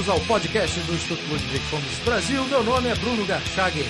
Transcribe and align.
bem-vindos 0.00 0.08
ao 0.08 0.20
podcast 0.20 0.80
do 0.80 0.94
Instituto 0.94 1.22
Ludwig 1.30 1.58
Fomes 1.66 1.98
Brasil. 2.04 2.44
Meu 2.46 2.62
nome 2.62 2.88
é 2.88 2.94
Bruno 2.94 3.24
Garchagen. 3.26 3.84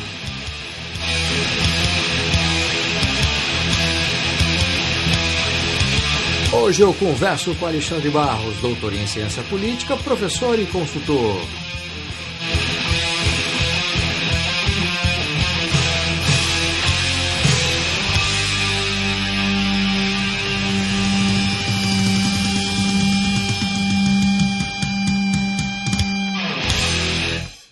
Hoje 6.53 6.83
eu 6.83 6.93
converso 6.95 7.55
com 7.55 7.67
Alexandre 7.67 8.11
Barros, 8.11 8.57
doutor 8.59 8.93
em 8.93 9.07
ciência 9.07 9.43
política, 9.45 9.97
professor 9.97 10.59
e 10.59 10.67
consultor. 10.67 11.37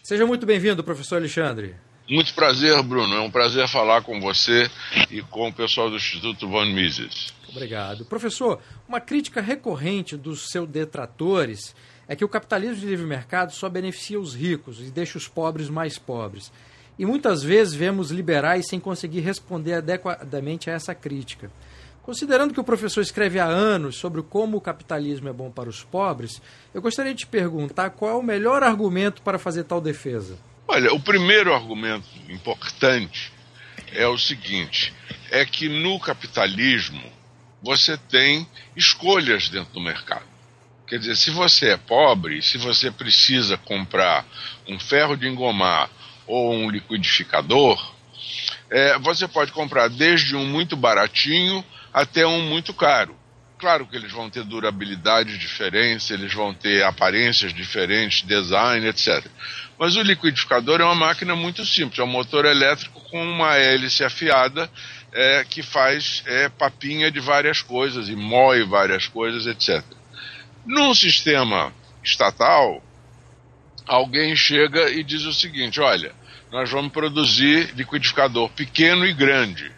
Seja 0.08 0.24
muito 0.24 0.46
bem-vindo, 0.46 0.82
professor 0.82 1.16
Alexandre. 1.16 1.74
Muito 2.08 2.32
prazer, 2.32 2.82
Bruno. 2.82 3.14
É 3.14 3.20
um 3.20 3.30
prazer 3.30 3.68
falar 3.68 4.00
com 4.00 4.18
você 4.18 4.66
e 5.10 5.20
com 5.20 5.48
o 5.48 5.52
pessoal 5.52 5.90
do 5.90 5.96
Instituto 5.96 6.48
Von 6.48 6.64
Mises. 6.64 7.34
Obrigado. 7.50 8.06
Professor, 8.06 8.58
uma 8.88 9.02
crítica 9.02 9.42
recorrente 9.42 10.16
dos 10.16 10.48
seus 10.48 10.66
detratores 10.66 11.76
é 12.08 12.16
que 12.16 12.24
o 12.24 12.28
capitalismo 12.28 12.76
de 12.76 12.86
livre 12.86 13.04
mercado 13.04 13.52
só 13.52 13.68
beneficia 13.68 14.18
os 14.18 14.34
ricos 14.34 14.80
e 14.80 14.90
deixa 14.90 15.18
os 15.18 15.28
pobres 15.28 15.68
mais 15.68 15.98
pobres. 15.98 16.50
E 16.98 17.04
muitas 17.04 17.42
vezes 17.42 17.74
vemos 17.74 18.10
liberais 18.10 18.66
sem 18.66 18.80
conseguir 18.80 19.20
responder 19.20 19.74
adequadamente 19.74 20.70
a 20.70 20.72
essa 20.72 20.94
crítica. 20.94 21.50
Considerando 22.08 22.54
que 22.54 22.60
o 22.60 22.64
professor 22.64 23.02
escreve 23.02 23.38
há 23.38 23.44
anos 23.44 23.96
sobre 23.96 24.22
como 24.22 24.56
o 24.56 24.60
capitalismo 24.62 25.28
é 25.28 25.32
bom 25.32 25.50
para 25.50 25.68
os 25.68 25.84
pobres, 25.84 26.40
eu 26.72 26.80
gostaria 26.80 27.12
de 27.12 27.18
te 27.18 27.26
perguntar 27.26 27.90
qual 27.90 28.12
é 28.12 28.14
o 28.14 28.22
melhor 28.22 28.62
argumento 28.62 29.20
para 29.20 29.38
fazer 29.38 29.64
tal 29.64 29.78
defesa. 29.78 30.38
Olha, 30.66 30.90
o 30.94 30.98
primeiro 30.98 31.52
argumento 31.52 32.06
importante 32.30 33.30
é 33.92 34.06
o 34.06 34.16
seguinte: 34.16 34.94
é 35.30 35.44
que 35.44 35.68
no 35.68 36.00
capitalismo 36.00 37.12
você 37.62 37.98
tem 37.98 38.48
escolhas 38.74 39.50
dentro 39.50 39.74
do 39.74 39.80
mercado. 39.82 40.24
Quer 40.86 41.00
dizer, 41.00 41.14
se 41.14 41.30
você 41.30 41.72
é 41.72 41.76
pobre, 41.76 42.40
se 42.40 42.56
você 42.56 42.90
precisa 42.90 43.58
comprar 43.58 44.24
um 44.66 44.80
ferro 44.80 45.14
de 45.14 45.28
engomar 45.28 45.90
ou 46.26 46.54
um 46.54 46.70
liquidificador, 46.70 47.78
é, 48.70 48.98
você 48.98 49.28
pode 49.28 49.52
comprar 49.52 49.88
desde 49.88 50.34
um 50.34 50.46
muito 50.46 50.74
baratinho 50.74 51.62
até 51.92 52.26
um 52.26 52.42
muito 52.42 52.72
caro. 52.74 53.16
Claro 53.58 53.86
que 53.86 53.96
eles 53.96 54.12
vão 54.12 54.30
ter 54.30 54.44
durabilidades 54.44 55.36
diferentes, 55.36 56.10
eles 56.10 56.32
vão 56.32 56.54
ter 56.54 56.84
aparências 56.84 57.52
diferentes, 57.52 58.22
design, 58.22 58.86
etc. 58.86 59.26
Mas 59.76 59.96
o 59.96 60.02
liquidificador 60.02 60.80
é 60.80 60.84
uma 60.84 60.94
máquina 60.94 61.34
muito 61.34 61.66
simples, 61.66 61.98
é 61.98 62.04
um 62.04 62.06
motor 62.06 62.44
elétrico 62.44 63.00
com 63.10 63.20
uma 63.20 63.56
hélice 63.56 64.04
afiada 64.04 64.70
é, 65.12 65.44
que 65.44 65.62
faz 65.62 66.22
é, 66.26 66.48
papinha 66.48 67.10
de 67.10 67.18
várias 67.18 67.60
coisas 67.60 68.08
e 68.08 68.14
moe 68.14 68.62
várias 68.62 69.08
coisas, 69.08 69.46
etc. 69.46 69.84
Num 70.64 70.94
sistema 70.94 71.72
estatal, 72.04 72.80
alguém 73.86 74.36
chega 74.36 74.88
e 74.90 75.02
diz 75.02 75.24
o 75.24 75.32
seguinte: 75.32 75.80
olha, 75.80 76.12
nós 76.52 76.70
vamos 76.70 76.92
produzir 76.92 77.74
liquidificador 77.74 78.48
pequeno 78.50 79.04
e 79.04 79.12
grande. 79.12 79.77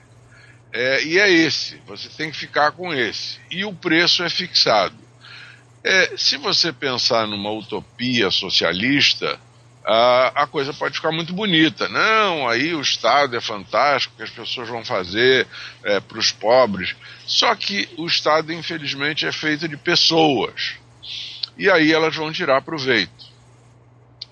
É, 0.72 1.02
e 1.04 1.18
é 1.18 1.30
esse, 1.30 1.80
você 1.86 2.08
tem 2.08 2.30
que 2.30 2.36
ficar 2.36 2.72
com 2.72 2.94
esse. 2.94 3.38
E 3.50 3.64
o 3.64 3.72
preço 3.72 4.22
é 4.22 4.31
fixado. 4.31 4.97
É, 5.82 6.16
se 6.16 6.36
você 6.36 6.72
pensar 6.72 7.26
numa 7.26 7.50
utopia 7.50 8.31
socialista, 8.31 9.38
a, 9.84 10.42
a 10.42 10.47
coisa 10.47 10.72
pode 10.72 10.94
ficar 10.94 11.10
muito 11.10 11.32
bonita. 11.32 11.88
Não, 11.88 12.48
aí 12.48 12.75
o 12.75 12.81
Estado 12.81 13.36
é 13.36 13.41
fantástico, 13.41 14.14
que 14.16 14.22
as 14.22 14.31
pessoas 14.31 14.69
vão 14.69 14.84
fazer 14.84 15.47
é, 15.82 15.98
para 15.98 16.19
os 16.19 16.31
pobres. 16.31 16.94
Só 17.26 17.54
que 17.54 17.88
o 17.97 18.06
Estado, 18.06 18.52
infelizmente, 18.52 19.26
é 19.26 19.32
feito 19.32 19.66
de 19.66 19.76
pessoas. 19.76 20.75
E 21.56 21.69
aí 21.69 21.92
elas 21.92 22.14
vão 22.14 22.31
tirar 22.31 22.62
proveito. 22.62 23.31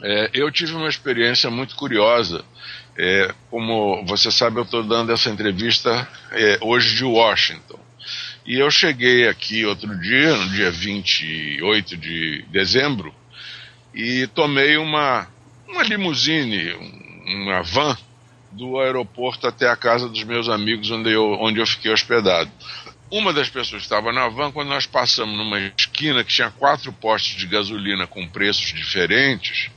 É, 0.01 0.31
eu 0.33 0.51
tive 0.53 0.75
uma 0.75 0.89
experiência 0.89 1.51
muito 1.51 1.75
curiosa 1.75 2.45
é, 2.99 3.33
como 3.49 4.05
você 4.05 4.31
sabe, 4.33 4.59
eu 4.59 4.65
estou 4.65 4.83
dando 4.83 5.13
essa 5.13 5.31
entrevista 5.31 6.09
é, 6.33 6.59
hoje 6.61 6.97
de 6.97 7.05
Washington. 7.05 7.79
E 8.45 8.59
eu 8.59 8.71
cheguei 8.71 9.29
aqui 9.29 9.65
outro 9.65 9.97
dia, 10.01 10.37
no 10.37 10.49
dia 10.51 10.71
28 10.71 11.97
de 11.97 12.45
dezembro, 12.51 13.15
e 13.95 14.27
tomei 14.29 14.77
uma, 14.77 15.29
uma 15.69 15.83
limusine, 15.85 16.73
uma 17.27 17.63
van, 17.63 17.97
do 18.51 18.81
aeroporto 18.81 19.47
até 19.47 19.69
a 19.69 19.77
casa 19.77 20.09
dos 20.09 20.25
meus 20.25 20.49
amigos 20.49 20.91
onde 20.91 21.13
eu, 21.13 21.33
onde 21.41 21.61
eu 21.61 21.67
fiquei 21.67 21.93
hospedado. 21.93 22.51
Uma 23.11 23.33
das 23.33 23.49
pessoas 23.49 23.83
estava 23.83 24.13
na 24.13 24.29
van, 24.29 24.51
quando 24.51 24.69
nós 24.69 24.87
passamos 24.87 25.37
numa 25.37 25.61
esquina 25.61 26.25
que 26.25 26.33
tinha 26.33 26.51
quatro 26.51 26.93
postos 26.93 27.37
de 27.37 27.47
gasolina 27.47 28.07
com 28.07 28.27
preços 28.27 28.73
diferentes, 28.73 29.71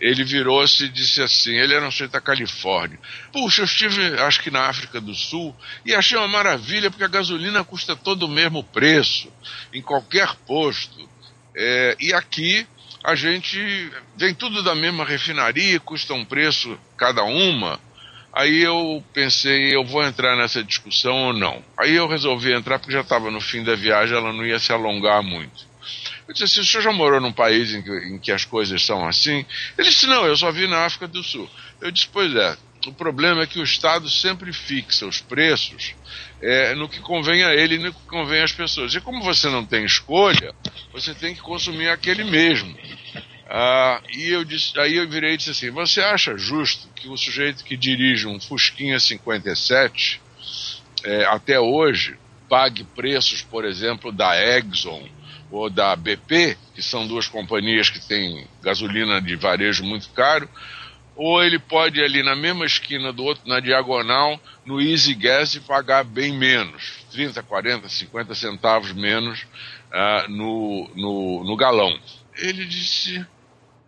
ele 0.00 0.24
virou-se 0.24 0.84
e 0.84 0.88
disse 0.88 1.20
assim: 1.20 1.52
ele 1.52 1.74
era 1.74 1.86
um 1.86 1.90
sujeito 1.90 2.12
da 2.12 2.20
Califórnia. 2.20 2.98
Puxa, 3.32 3.60
eu 3.60 3.66
estive, 3.66 4.18
acho 4.20 4.40
que 4.40 4.50
na 4.50 4.66
África 4.66 5.00
do 5.00 5.14
Sul, 5.14 5.54
e 5.84 5.94
achei 5.94 6.16
uma 6.16 6.28
maravilha, 6.28 6.90
porque 6.90 7.04
a 7.04 7.08
gasolina 7.08 7.62
custa 7.62 7.94
todo 7.94 8.24
o 8.24 8.28
mesmo 8.28 8.64
preço, 8.64 9.30
em 9.72 9.82
qualquer 9.82 10.34
posto. 10.46 11.08
É, 11.54 11.96
e 12.00 12.14
aqui 12.14 12.66
a 13.04 13.14
gente 13.14 13.58
vem 14.16 14.34
tudo 14.34 14.62
da 14.62 14.74
mesma 14.74 15.04
refinaria, 15.04 15.78
custa 15.80 16.14
um 16.14 16.24
preço 16.24 16.78
cada 16.96 17.22
uma. 17.22 17.78
Aí 18.32 18.62
eu 18.62 19.04
pensei, 19.12 19.74
eu 19.74 19.84
vou 19.84 20.04
entrar 20.04 20.36
nessa 20.36 20.62
discussão 20.62 21.16
ou 21.26 21.32
não. 21.32 21.64
Aí 21.76 21.96
eu 21.96 22.06
resolvi 22.06 22.52
entrar 22.52 22.78
porque 22.78 22.92
já 22.92 23.00
estava 23.00 23.30
no 23.30 23.40
fim 23.40 23.64
da 23.64 23.74
viagem, 23.74 24.16
ela 24.16 24.32
não 24.32 24.46
ia 24.46 24.58
se 24.58 24.72
alongar 24.72 25.22
muito. 25.22 25.69
Eu 26.30 26.32
disse 26.34 26.44
assim, 26.44 26.60
o 26.60 26.64
senhor 26.64 26.82
já 26.84 26.92
morou 26.92 27.20
num 27.20 27.32
país 27.32 27.74
em 27.74 27.82
que, 27.82 27.90
em 27.90 28.16
que 28.16 28.30
as 28.30 28.44
coisas 28.44 28.86
são 28.86 29.04
assim? 29.04 29.44
Ele 29.76 29.88
disse, 29.88 30.06
não, 30.06 30.24
eu 30.24 30.36
só 30.36 30.52
vi 30.52 30.68
na 30.68 30.84
África 30.84 31.08
do 31.08 31.24
Sul. 31.24 31.50
Eu 31.80 31.90
disse, 31.90 32.06
pois 32.06 32.32
é, 32.36 32.56
o 32.86 32.92
problema 32.92 33.42
é 33.42 33.46
que 33.48 33.58
o 33.58 33.64
Estado 33.64 34.08
sempre 34.08 34.52
fixa 34.52 35.08
os 35.08 35.20
preços 35.20 35.96
é, 36.40 36.72
no 36.76 36.88
que 36.88 37.00
convém 37.00 37.42
a 37.42 37.52
ele 37.52 37.74
e 37.74 37.78
no 37.78 37.92
que 37.92 38.02
convém 38.06 38.42
às 38.42 38.52
pessoas. 38.52 38.94
E 38.94 39.00
como 39.00 39.24
você 39.24 39.48
não 39.48 39.66
tem 39.66 39.84
escolha, 39.84 40.54
você 40.92 41.12
tem 41.14 41.34
que 41.34 41.40
consumir 41.40 41.88
aquele 41.88 42.22
mesmo. 42.22 42.78
Ah, 43.48 44.00
e 44.12 44.28
eu 44.28 44.44
disse, 44.44 44.78
aí 44.78 44.98
eu 44.98 45.08
virei 45.08 45.34
e 45.34 45.36
disse 45.36 45.50
assim: 45.50 45.70
Você 45.70 46.00
acha 46.00 46.38
justo 46.38 46.86
que 46.94 47.08
o 47.08 47.16
sujeito 47.16 47.64
que 47.64 47.76
dirige 47.76 48.28
um 48.28 48.38
Fusquinha 48.38 49.00
57 49.00 50.20
é, 51.02 51.24
até 51.24 51.58
hoje 51.58 52.16
pague 52.48 52.84
preços, 52.84 53.42
por 53.42 53.64
exemplo, 53.64 54.12
da 54.12 54.40
Exxon 54.40 55.08
ou 55.50 55.68
da 55.68 55.96
BP, 55.96 56.56
que 56.74 56.82
são 56.82 57.06
duas 57.06 57.26
companhias 57.26 57.90
que 57.90 58.00
têm 58.06 58.46
gasolina 58.62 59.20
de 59.20 59.34
varejo 59.36 59.84
muito 59.84 60.08
caro, 60.10 60.48
ou 61.16 61.42
ele 61.42 61.58
pode 61.58 62.02
ali 62.02 62.22
na 62.22 62.34
mesma 62.34 62.64
esquina 62.64 63.12
do 63.12 63.24
outro, 63.24 63.46
na 63.46 63.60
diagonal, 63.60 64.40
no 64.64 64.80
Easy 64.80 65.14
Gas 65.14 65.54
e 65.54 65.60
pagar 65.60 66.04
bem 66.04 66.32
menos, 66.32 67.04
30, 67.10 67.42
40, 67.42 67.88
50 67.88 68.34
centavos 68.34 68.92
menos 68.92 69.42
uh, 69.42 70.30
no, 70.30 70.90
no, 70.94 71.44
no 71.44 71.56
galão. 71.56 71.94
Ele 72.38 72.64
disse: 72.64 73.24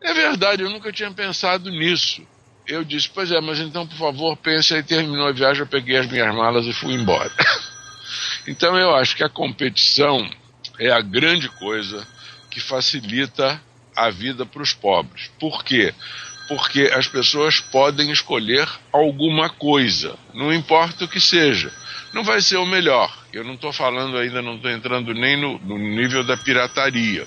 É 0.03 0.12
verdade, 0.12 0.62
eu 0.62 0.69
nunca 0.69 0.93
tinha 0.93 1.11
pensado 1.11 1.71
nisso. 1.71 2.26
Eu 2.67 2.85
disse: 2.85 3.09
Pois 3.09 3.31
é, 3.31 3.41
mas 3.41 3.59
então, 3.61 3.87
por 3.87 3.97
favor, 3.97 4.37
pense 4.37 4.75
aí. 4.75 4.82
Terminou 4.82 5.26
a 5.26 5.32
viagem, 5.32 5.62
eu 5.62 5.67
peguei 5.67 5.97
as 5.97 6.06
minhas 6.06 6.35
malas 6.35 6.67
e 6.67 6.73
fui 6.73 6.93
embora. 6.93 7.32
então, 8.47 8.76
eu 8.76 8.94
acho 8.94 9.17
que 9.17 9.25
a 9.25 9.29
competição 9.29 10.29
é 10.79 10.91
a 10.91 11.01
grande 11.01 11.49
coisa 11.49 12.07
que 12.51 12.61
facilita 12.61 13.61
a 13.97 14.11
vida 14.11 14.45
para 14.47 14.63
os 14.63 14.73
pobres. 14.73 15.31
Por 15.39 15.65
quê? 15.65 15.95
Porque 16.49 16.91
as 16.95 17.07
pessoas 17.07 17.61
podem 17.61 18.11
escolher 18.11 18.69
alguma 18.93 19.49
coisa, 19.49 20.17
não 20.35 20.53
importa 20.53 21.05
o 21.05 21.09
que 21.09 21.21
seja. 21.21 21.73
Não 22.13 22.23
vai 22.23 22.43
ser 22.43 22.59
o 22.59 22.67
melhor. 22.67 23.11
Eu 23.33 23.43
não 23.43 23.55
estou 23.55 23.73
falando 23.73 24.19
ainda, 24.19 24.43
não 24.43 24.57
estou 24.57 24.71
entrando 24.71 25.15
nem 25.15 25.41
no, 25.41 25.59
no 25.61 25.79
nível 25.79 26.23
da 26.23 26.37
pirataria 26.37 27.27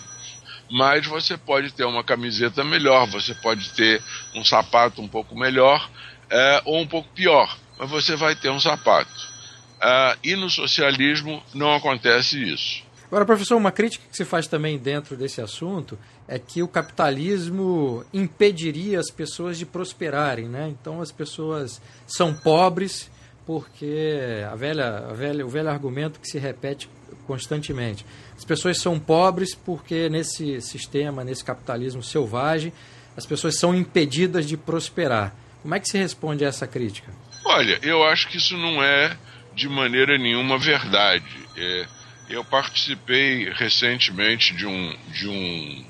mas 0.70 1.06
você 1.06 1.38
pode 1.38 1.72
ter 1.72 1.86
uma 1.86 2.04
camiseta 2.04 2.64
melhor, 2.64 3.08
você 3.08 3.34
pode 3.36 3.70
ter 3.74 4.02
um 4.34 4.44
sapato 4.44 5.02
um 5.02 5.08
pouco 5.08 5.38
melhor 5.38 5.90
é, 6.30 6.62
ou 6.66 6.80
um 6.82 6.88
pouco 6.88 7.10
pior, 7.10 7.56
mas 7.78 7.90
você 7.90 8.16
vai 8.16 8.36
ter 8.36 8.50
um 8.50 8.60
sapato. 8.60 9.36
É, 9.82 10.18
e 10.24 10.36
no 10.36 10.50
socialismo 10.50 11.44
não 11.54 11.74
acontece 11.76 12.42
isso. 12.42 12.84
Agora, 13.08 13.26
professor, 13.26 13.56
uma 13.56 13.72
crítica 13.72 14.06
que 14.10 14.18
se 14.18 14.26
faz 14.26 14.48
também 14.48 14.78
dentro 14.78 15.16
desse 15.16 15.42
assunto 15.42 15.98
é 16.28 16.40
que 16.40 16.64
o 16.64 16.68
capitalismo 16.68 18.04
impediria 18.14 19.00
as 19.00 19.12
pessoas 19.12 19.58
de 19.58 19.66
prosperarem, 19.66 20.48
né? 20.48 20.68
Então 20.70 21.02
as 21.02 21.12
pessoas 21.12 21.82
são 22.08 22.34
pobres 22.34 23.10
porque 23.46 24.44
a 24.52 24.56
velha, 24.56 24.98
a 25.10 25.14
velha, 25.14 25.46
o 25.46 25.50
velho 25.50 25.70
argumento 25.70 26.20
que 26.20 26.28
se 26.28 26.40
repete 26.40 26.90
constantemente. 27.28 28.06
As 28.36 28.44
pessoas 28.44 28.80
são 28.80 29.00
pobres 29.00 29.54
porque 29.54 30.10
nesse 30.10 30.60
sistema, 30.62 31.24
nesse 31.24 31.44
capitalismo 31.44 32.02
selvagem, 32.02 32.74
as 33.16 33.26
pessoas 33.26 33.58
são 33.60 33.74
impedidas 33.74 34.46
de 34.46 34.58
prosperar. 34.58 35.36
Como 35.62 35.74
é 35.74 35.80
que 35.80 35.88
se 35.88 35.98
responde 35.98 36.44
a 36.44 36.48
essa 36.48 36.68
crítica? 36.68 37.12
Olha, 37.44 37.80
eu 37.82 38.04
acho 38.04 38.28
que 38.28 38.38
isso 38.38 38.58
não 38.58 38.84
é 38.84 39.16
de 39.54 39.70
maneira 39.70 40.18
nenhuma 40.18 40.58
verdade. 40.58 41.26
É, 41.56 41.88
eu 42.30 42.44
participei 42.44 43.50
recentemente 43.52 44.54
de 44.56 44.66
um, 44.66 44.98
de 45.08 45.28
um 45.28 45.86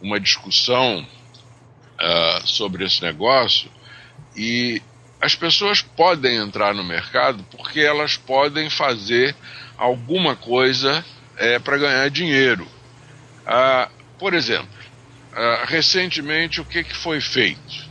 uma 0.00 0.18
discussão 0.20 1.00
uh, 1.00 2.46
sobre 2.46 2.84
esse 2.84 3.02
negócio 3.02 3.70
e 4.36 4.80
as 5.20 5.34
pessoas 5.34 5.82
podem 5.82 6.36
entrar 6.36 6.72
no 6.72 6.84
mercado 6.84 7.44
porque 7.50 7.80
elas 7.80 8.16
podem 8.16 8.70
fazer 8.70 9.34
alguma 9.76 10.36
coisa 10.36 11.04
é, 11.36 11.58
para 11.58 11.78
ganhar 11.78 12.08
dinheiro. 12.10 12.64
Uh, 12.64 13.90
por 14.18 14.34
exemplo, 14.34 14.68
uh, 15.32 15.66
recentemente 15.66 16.60
o 16.60 16.64
que, 16.64 16.84
que 16.84 16.94
foi 16.94 17.20
feito 17.20 17.88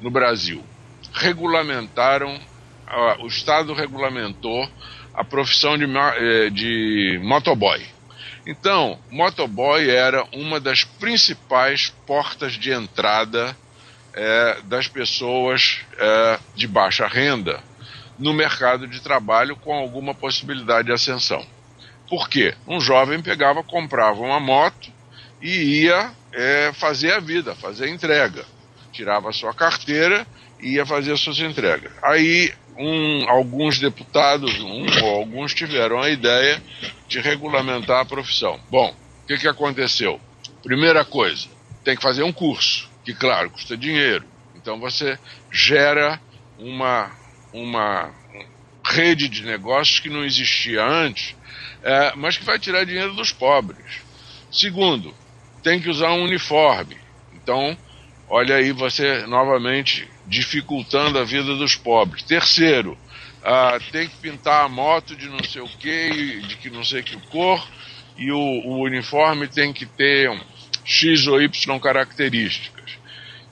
no 0.00 0.10
Brasil? 0.10 0.64
Regulamentaram, 1.12 2.40
o 3.20 3.26
Estado 3.26 3.74
regulamentou 3.74 4.66
a 5.14 5.24
profissão 5.24 5.76
de, 5.76 5.84
eh, 5.84 6.50
de 6.50 7.20
motoboy. 7.22 7.82
Então, 8.46 8.98
motoboy 9.10 9.88
era 9.88 10.24
uma 10.32 10.58
das 10.58 10.84
principais 10.84 11.90
portas 12.06 12.54
de 12.54 12.72
entrada 12.72 13.56
é, 14.14 14.58
das 14.64 14.88
pessoas 14.88 15.80
é, 15.96 16.38
de 16.54 16.66
baixa 16.66 17.06
renda 17.06 17.62
no 18.18 18.32
mercado 18.32 18.86
de 18.86 19.00
trabalho 19.00 19.56
com 19.56 19.72
alguma 19.72 20.14
possibilidade 20.14 20.86
de 20.86 20.92
ascensão. 20.92 21.44
Por 22.08 22.28
quê? 22.28 22.54
Um 22.66 22.80
jovem 22.80 23.22
pegava, 23.22 23.62
comprava 23.62 24.20
uma 24.20 24.38
moto 24.38 24.90
e 25.40 25.82
ia 25.82 26.10
é, 26.32 26.72
fazer 26.74 27.12
a 27.12 27.20
vida, 27.20 27.54
fazer 27.54 27.86
a 27.86 27.90
entrega. 27.90 28.44
Tirava 28.92 29.30
a 29.30 29.32
sua 29.32 29.54
carteira 29.54 30.26
e 30.60 30.74
ia 30.74 30.84
fazer 30.84 31.12
as 31.12 31.20
suas 31.20 31.38
entregas. 31.38 31.90
Aí 32.02 32.52
um, 32.76 33.28
alguns 33.28 33.78
deputados, 33.78 34.58
um 34.60 34.86
ou 35.04 35.16
alguns 35.16 35.54
tiveram 35.54 36.00
a 36.00 36.10
ideia 36.10 36.62
de 37.08 37.20
regulamentar 37.20 38.00
a 38.00 38.04
profissão. 38.04 38.58
Bom, 38.70 38.94
o 39.22 39.26
que, 39.26 39.38
que 39.38 39.48
aconteceu? 39.48 40.20
Primeira 40.62 41.04
coisa, 41.04 41.48
tem 41.84 41.96
que 41.96 42.02
fazer 42.02 42.22
um 42.22 42.32
curso, 42.32 42.88
que 43.04 43.14
claro, 43.14 43.50
custa 43.50 43.76
dinheiro. 43.76 44.24
Então 44.54 44.78
você 44.78 45.18
gera 45.50 46.20
uma, 46.58 47.10
uma 47.52 48.12
rede 48.84 49.28
de 49.28 49.44
negócios 49.44 50.00
que 50.00 50.08
não 50.08 50.24
existia 50.24 50.84
antes, 50.84 51.34
é, 51.82 52.12
mas 52.16 52.36
que 52.36 52.44
vai 52.44 52.58
tirar 52.58 52.84
dinheiro 52.84 53.14
dos 53.14 53.32
pobres. 53.32 54.00
Segundo, 54.50 55.14
tem 55.62 55.80
que 55.80 55.90
usar 55.90 56.12
um 56.12 56.24
uniforme. 56.24 56.96
Então, 57.34 57.76
olha 58.28 58.56
aí 58.56 58.72
você 58.72 59.26
novamente 59.26 60.08
dificultando 60.32 61.18
a 61.18 61.24
vida 61.24 61.54
dos 61.56 61.76
pobres. 61.76 62.22
Terceiro, 62.22 62.96
ah, 63.44 63.78
tem 63.92 64.08
que 64.08 64.16
pintar 64.16 64.64
a 64.64 64.68
moto 64.68 65.14
de 65.14 65.28
não 65.28 65.44
sei 65.44 65.60
o 65.60 65.68
que, 65.68 66.40
de 66.40 66.56
que 66.56 66.70
não 66.70 66.82
sei 66.82 67.02
que 67.02 67.18
cor, 67.28 67.62
e 68.16 68.32
o, 68.32 68.38
o 68.38 68.82
uniforme 68.82 69.46
tem 69.46 69.74
que 69.74 69.84
ter 69.84 70.30
um 70.30 70.40
X 70.84 71.26
ou 71.26 71.40
Y 71.40 71.78
características. 71.78 72.92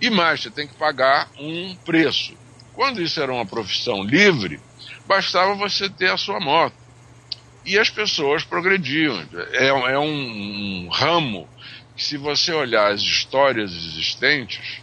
E 0.01 0.09
mais, 0.09 0.41
você 0.41 0.51
tem 0.51 0.67
que 0.67 0.75
pagar 0.75 1.29
um 1.39 1.77
preço. 1.85 2.35
Quando 2.73 3.03
isso 3.03 3.21
era 3.21 3.31
uma 3.31 3.45
profissão 3.45 4.03
livre, 4.03 4.59
bastava 5.07 5.55
você 5.55 5.87
ter 5.91 6.11
a 6.11 6.17
sua 6.17 6.41
moto. 6.41 6.75
E 7.67 7.79
as 7.79 7.91
pessoas 7.91 8.43
progrediam. 8.43 9.23
É, 9.53 9.67
é 9.67 9.99
um, 9.99 10.87
um 10.87 10.89
ramo 10.89 11.47
que, 11.95 12.03
se 12.03 12.17
você 12.17 12.53
olhar 12.53 12.91
as 12.91 13.03
histórias 13.03 13.71
existentes, 13.71 14.81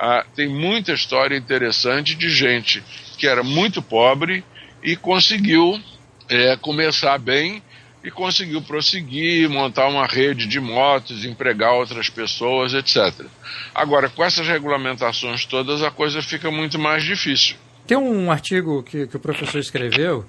ah, 0.00 0.24
tem 0.34 0.48
muita 0.48 0.92
história 0.94 1.36
interessante 1.36 2.14
de 2.14 2.30
gente 2.30 2.82
que 3.18 3.26
era 3.26 3.42
muito 3.42 3.82
pobre 3.82 4.42
e 4.82 4.96
conseguiu 4.96 5.78
é, 6.26 6.56
começar 6.56 7.18
bem 7.18 7.62
e 8.02 8.10
conseguiu 8.10 8.62
prosseguir, 8.62 9.50
montar 9.50 9.88
uma 9.88 10.06
rede 10.06 10.46
de 10.46 10.58
motos, 10.58 11.26
empregar 11.26 11.74
outras 11.74 12.08
pessoas, 12.08 12.72
etc. 12.72 13.26
Agora, 13.74 14.08
com 14.08 14.24
essas 14.24 14.48
regulamentações 14.48 15.44
todas, 15.44 15.82
a 15.82 15.90
coisa 15.90 16.22
fica 16.22 16.50
muito 16.50 16.78
mais 16.78 17.04
difícil. 17.04 17.56
Tem 17.86 17.98
um 17.98 18.32
artigo 18.32 18.82
que, 18.82 19.06
que 19.06 19.16
o 19.16 19.20
professor 19.20 19.58
escreveu 19.58 20.24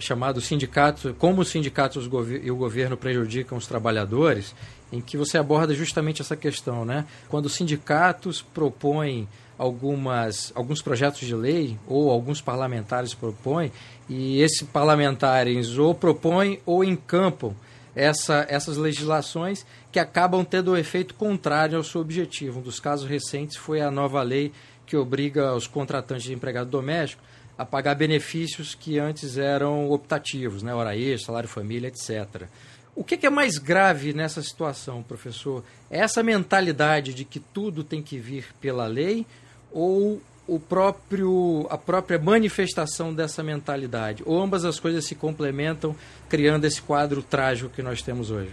chamado 0.00 0.40
Sindicato, 0.40 1.14
Como 1.18 1.42
os 1.42 1.48
Sindicatos 1.48 2.08
e 2.42 2.50
o 2.50 2.56
Governo 2.56 2.96
Prejudicam 2.96 3.58
os 3.58 3.66
Trabalhadores, 3.66 4.54
em 4.92 5.00
que 5.00 5.16
você 5.16 5.36
aborda 5.38 5.74
justamente 5.74 6.22
essa 6.22 6.36
questão, 6.36 6.84
né? 6.84 7.04
Quando 7.28 7.46
os 7.46 7.54
sindicatos 7.54 8.42
propõem 8.42 9.28
algumas, 9.58 10.52
alguns 10.54 10.82
projetos 10.82 11.20
de 11.20 11.34
lei, 11.34 11.78
ou 11.86 12.10
alguns 12.10 12.40
parlamentares 12.40 13.14
propõem, 13.14 13.72
e 14.08 14.40
esses 14.40 14.62
parlamentares 14.62 15.78
ou 15.78 15.94
propõem 15.94 16.60
ou 16.64 16.84
encampam 16.84 17.54
essa, 17.94 18.46
essas 18.48 18.76
legislações 18.76 19.64
que 19.90 19.98
acabam 19.98 20.44
tendo 20.44 20.68
o 20.68 20.74
um 20.74 20.76
efeito 20.76 21.14
contrário 21.14 21.76
ao 21.76 21.84
seu 21.84 22.00
objetivo. 22.00 22.60
Um 22.60 22.62
dos 22.62 22.80
casos 22.80 23.08
recentes 23.08 23.56
foi 23.56 23.80
a 23.80 23.90
nova 23.90 24.22
lei 24.22 24.52
que 24.86 24.96
obriga 24.96 25.54
os 25.54 25.66
contratantes 25.66 26.24
de 26.24 26.32
empregado 26.32 26.70
doméstico 26.70 27.22
a 27.56 27.64
pagar 27.64 27.94
benefícios 27.94 28.74
que 28.74 28.98
antes 28.98 29.36
eram 29.38 29.90
optativos, 29.90 30.62
né? 30.62 30.74
hora 30.74 30.96
extra, 30.96 31.26
salário 31.26 31.48
família, 31.48 31.88
etc. 31.88 32.48
O 32.96 33.02
que, 33.02 33.26
é 33.26 33.30
mais 33.30 33.58
grave 33.58 34.12
nessa 34.12 34.42
situação, 34.42 35.02
professor? 35.02 35.64
É 35.90 35.98
essa 35.98 36.22
mentalidade 36.22 37.12
de 37.12 37.24
que 37.24 37.40
tudo 37.40 37.82
tem 37.82 38.00
que 38.00 38.18
vir 38.18 38.46
pela 38.60 38.86
lei 38.86 39.26
ou 39.72 40.22
o 40.46 40.60
próprio, 40.60 41.66
a 41.70 41.78
própria 41.78 42.18
manifestação 42.18 43.12
dessa 43.12 43.42
mentalidade? 43.42 44.22
Ou 44.24 44.40
ambas 44.40 44.64
as 44.64 44.78
coisas 44.78 45.04
se 45.06 45.14
complementam, 45.14 45.96
criando 46.28 46.66
esse 46.66 46.80
quadro 46.80 47.22
trágico 47.22 47.70
que 47.70 47.82
nós 47.82 48.00
temos 48.00 48.30
hoje? 48.30 48.50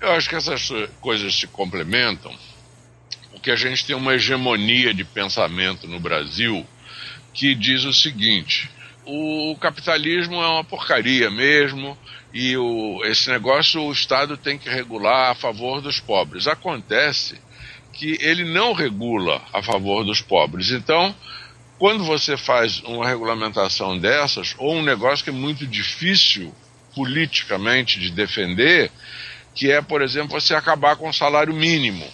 Eu 0.00 0.10
acho 0.10 0.28
que 0.28 0.36
essas 0.36 0.70
coisas 1.00 1.34
se 1.34 1.46
complementam, 1.46 2.36
porque 3.30 3.50
a 3.50 3.56
gente 3.56 3.86
tem 3.86 3.96
uma 3.96 4.14
hegemonia 4.14 4.92
de 4.92 5.04
pensamento 5.04 5.88
no 5.88 5.98
Brasil 5.98 6.66
que 7.34 7.54
diz 7.54 7.84
o 7.84 7.92
seguinte: 7.92 8.70
o 9.04 9.56
capitalismo 9.60 10.36
é 10.36 10.46
uma 10.46 10.64
porcaria 10.64 11.30
mesmo, 11.30 11.98
e 12.32 12.56
o, 12.56 13.04
esse 13.04 13.28
negócio 13.28 13.82
o 13.82 13.92
Estado 13.92 14.36
tem 14.36 14.56
que 14.56 14.70
regular 14.70 15.32
a 15.32 15.34
favor 15.34 15.82
dos 15.82 16.00
pobres. 16.00 16.46
Acontece 16.46 17.38
que 17.92 18.16
ele 18.20 18.44
não 18.44 18.72
regula 18.72 19.42
a 19.52 19.62
favor 19.62 20.04
dos 20.04 20.20
pobres. 20.20 20.70
Então, 20.70 21.14
quando 21.78 22.04
você 22.04 22.36
faz 22.36 22.80
uma 22.80 23.06
regulamentação 23.06 23.98
dessas, 23.98 24.54
ou 24.58 24.76
um 24.76 24.82
negócio 24.82 25.24
que 25.24 25.30
é 25.30 25.32
muito 25.32 25.66
difícil 25.66 26.54
politicamente 26.94 28.00
de 28.00 28.10
defender, 28.10 28.90
que 29.54 29.70
é, 29.70 29.80
por 29.80 30.02
exemplo, 30.02 30.40
você 30.40 30.54
acabar 30.54 30.96
com 30.96 31.08
o 31.08 31.14
salário 31.14 31.52
mínimo. 31.52 32.06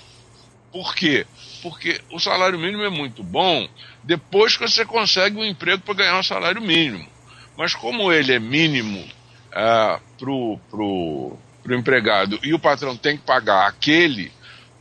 Por 0.73 0.95
quê? 0.95 1.27
Porque 1.63 2.01
o 2.11 2.19
salário 2.19 2.59
mínimo 2.59 2.83
é 2.83 2.91
muito 2.91 3.23
bom 3.23 3.69
depois 4.03 4.57
que 4.57 4.69
você 4.69 4.85
consegue 4.85 5.37
um 5.37 5.45
emprego 5.45 5.83
para 5.83 5.95
ganhar 5.95 6.17
o 6.17 6.21
um 6.21 6.23
salário 6.23 6.61
mínimo. 6.61 7.07
Mas 7.57 7.75
como 7.75 8.11
ele 8.13 8.33
é 8.33 8.39
mínimo 8.39 9.07
pro, 10.19 10.59
pro, 10.71 11.37
pro 11.63 11.75
empregado 11.77 12.39
e 12.43 12.55
o 12.55 12.59
patrão 12.59 12.97
tem 12.97 13.17
que 13.17 13.25
pagar 13.25 13.67
aquele, 13.67 14.33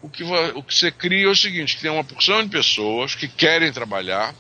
o 0.02 0.10
que, 0.10 0.24
o 0.24 0.64
que 0.64 0.74
você 0.74 0.92
cria 0.92 1.26
é 1.26 1.30
o 1.30 1.36
seguinte, 1.36 1.78
tem 1.78 1.92
uma 1.92 2.04
porção 2.04 2.44
de 2.44 2.50
pessoas 2.50 3.16
que 3.16 3.28
querem 3.28 3.72
trabalhar, 3.72 4.34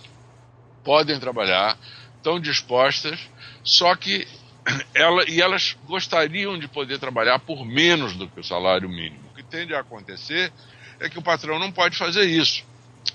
podem 0.83 1.19
trabalhar, 1.19 1.77
estão 2.15 2.39
dispostas, 2.39 3.19
só 3.63 3.95
que 3.95 4.27
ela, 4.93 5.29
e 5.29 5.41
elas 5.41 5.75
gostariam 5.85 6.57
de 6.57 6.67
poder 6.67 6.99
trabalhar 6.99 7.39
por 7.39 7.65
menos 7.65 8.15
do 8.15 8.27
que 8.27 8.39
o 8.39 8.43
salário 8.43 8.87
mínimo. 8.87 9.29
O 9.31 9.35
que 9.35 9.43
tende 9.43 9.73
a 9.73 9.81
acontecer 9.81 10.51
é 10.99 11.09
que 11.09 11.19
o 11.19 11.21
patrão 11.21 11.59
não 11.59 11.71
pode 11.71 11.97
fazer 11.97 12.25
isso. 12.25 12.63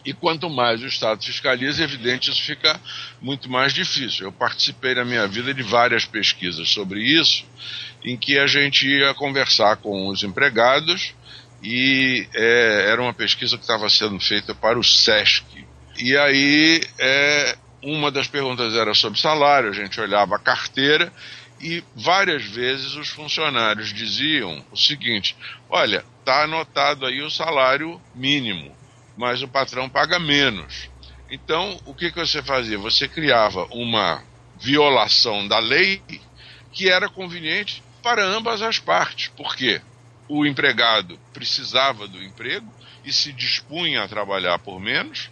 E 0.04 0.12
quanto 0.12 0.50
mais 0.50 0.82
o 0.82 0.86
Estado 0.86 1.24
fiscaliza, 1.24 1.82
é 1.82 1.84
evidente, 1.84 2.30
isso 2.30 2.42
fica 2.42 2.80
muito 3.20 3.50
mais 3.50 3.72
difícil. 3.72 4.26
Eu 4.26 4.32
participei 4.32 4.94
na 4.94 5.04
minha 5.04 5.26
vida 5.26 5.52
de 5.52 5.62
várias 5.62 6.04
pesquisas 6.04 6.68
sobre 6.70 7.00
isso, 7.00 7.44
em 8.04 8.16
que 8.16 8.38
a 8.38 8.46
gente 8.46 8.86
ia 8.86 9.14
conversar 9.14 9.76
com 9.76 10.08
os 10.08 10.22
empregados 10.22 11.14
e 11.62 12.26
é, 12.34 12.86
era 12.90 13.00
uma 13.00 13.14
pesquisa 13.14 13.56
que 13.56 13.62
estava 13.62 13.88
sendo 13.88 14.20
feita 14.20 14.54
para 14.54 14.78
o 14.78 14.84
SESC. 14.84 15.44
E 15.98 16.16
aí 16.16 16.82
é, 16.98 17.56
uma 17.82 18.10
das 18.10 18.26
perguntas 18.26 18.74
era 18.74 18.94
sobre 18.94 19.18
salário, 19.18 19.70
a 19.70 19.74
gente 19.74 19.98
olhava 20.00 20.36
a 20.36 20.38
carteira 20.38 21.12
e 21.60 21.82
várias 21.96 22.44
vezes 22.44 22.94
os 22.94 23.08
funcionários 23.08 23.92
diziam 23.92 24.62
o 24.70 24.76
seguinte: 24.76 25.34
olha, 25.70 26.04
está 26.24 26.44
anotado 26.44 27.06
aí 27.06 27.20
o 27.22 27.30
salário 27.30 28.00
mínimo 28.14 28.74
mas 29.16 29.42
o 29.42 29.48
patrão 29.48 29.88
paga 29.88 30.18
menos. 30.18 30.88
Então, 31.30 31.80
o 31.84 31.94
que, 31.94 32.10
que 32.10 32.18
você 32.18 32.42
fazia? 32.42 32.78
Você 32.78 33.08
criava 33.08 33.66
uma 33.70 34.22
violação 34.56 35.46
da 35.46 35.58
lei 35.58 36.02
que 36.72 36.88
era 36.88 37.08
conveniente 37.08 37.82
para 38.02 38.24
ambas 38.24 38.62
as 38.62 38.78
partes. 38.78 39.28
Por 39.28 39.56
quê? 39.56 39.80
O 40.28 40.44
empregado 40.44 41.18
precisava 41.32 42.06
do 42.08 42.22
emprego 42.22 42.72
e 43.04 43.12
se 43.12 43.32
dispunha 43.32 44.02
a 44.02 44.08
trabalhar 44.08 44.58
por 44.58 44.80
menos, 44.80 45.30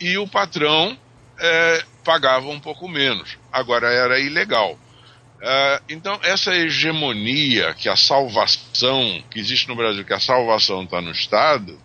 e 0.00 0.16
o 0.16 0.26
patrão 0.26 0.98
é, 1.38 1.84
pagava 2.04 2.48
um 2.48 2.58
pouco 2.58 2.88
menos. 2.88 3.38
Agora 3.52 3.92
era 3.92 4.18
ilegal. 4.18 4.78
Uh, 5.36 5.84
então, 5.88 6.18
essa 6.22 6.54
hegemonia 6.54 7.74
que 7.74 7.88
a 7.88 7.96
salvação, 7.96 9.22
que 9.30 9.38
existe 9.38 9.68
no 9.68 9.76
Brasil, 9.76 10.04
que 10.04 10.14
a 10.14 10.20
salvação 10.20 10.82
está 10.82 11.00
no 11.00 11.10
Estado, 11.10 11.78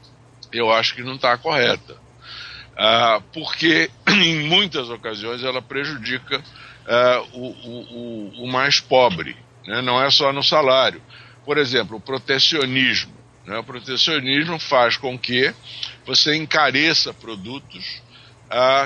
eu 0.51 0.71
acho 0.71 0.95
que 0.95 1.03
não 1.03 1.15
está 1.15 1.37
correta. 1.37 1.93
Uh, 1.93 3.21
porque, 3.33 3.91
em 4.07 4.47
muitas 4.47 4.89
ocasiões, 4.89 5.43
ela 5.43 5.61
prejudica 5.61 6.37
uh, 6.39 7.29
o, 7.33 7.47
o, 7.49 8.43
o, 8.43 8.47
mais 8.47 8.79
pobre. 8.79 9.35
Né? 9.67 9.81
Não 9.81 10.01
é 10.01 10.09
só 10.09 10.31
no 10.31 10.41
salário. 10.41 11.01
Por 11.45 11.57
exemplo, 11.57 11.97
o 11.97 12.01
protecionismo. 12.01 13.13
Né? 13.45 13.57
O 13.57 13.63
protecionismo 13.63 14.57
faz 14.59 14.95
com 14.95 15.19
que 15.19 15.53
você 16.05 16.35
encareça 16.35 17.13
produtos 17.13 18.01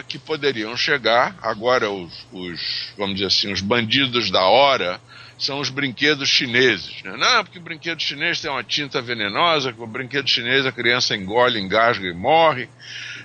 que 0.08 0.20
poderiam 0.20 0.76
chegar. 0.78 1.36
Agora, 1.42 1.90
os, 1.90 2.14
os, 2.32 2.94
vamos 2.98 3.16
dizer 3.16 3.28
assim, 3.28 3.52
os 3.52 3.62
bandidos 3.62 4.30
da 4.30 4.44
hora 4.44 5.00
são 5.38 5.60
os 5.60 5.70
brinquedos 5.70 6.30
chineses. 6.30 7.02
Né? 7.04 7.16
Não, 7.18 7.44
porque 7.44 7.60
o 7.60 7.62
brinquedo 7.62 8.02
chinês 8.02 8.40
tem 8.40 8.50
uma 8.50 8.64
tinta 8.64 9.02
venenosa, 9.02 9.74
com 9.74 9.84
o 9.84 9.88
brinquedo 9.88 10.30
chinês 10.30 10.66
a 10.66 10.72
criança 10.72 11.16
engole, 11.16 11.60
engasga 11.60 12.08
e 12.08 12.14
morre. 12.14 12.70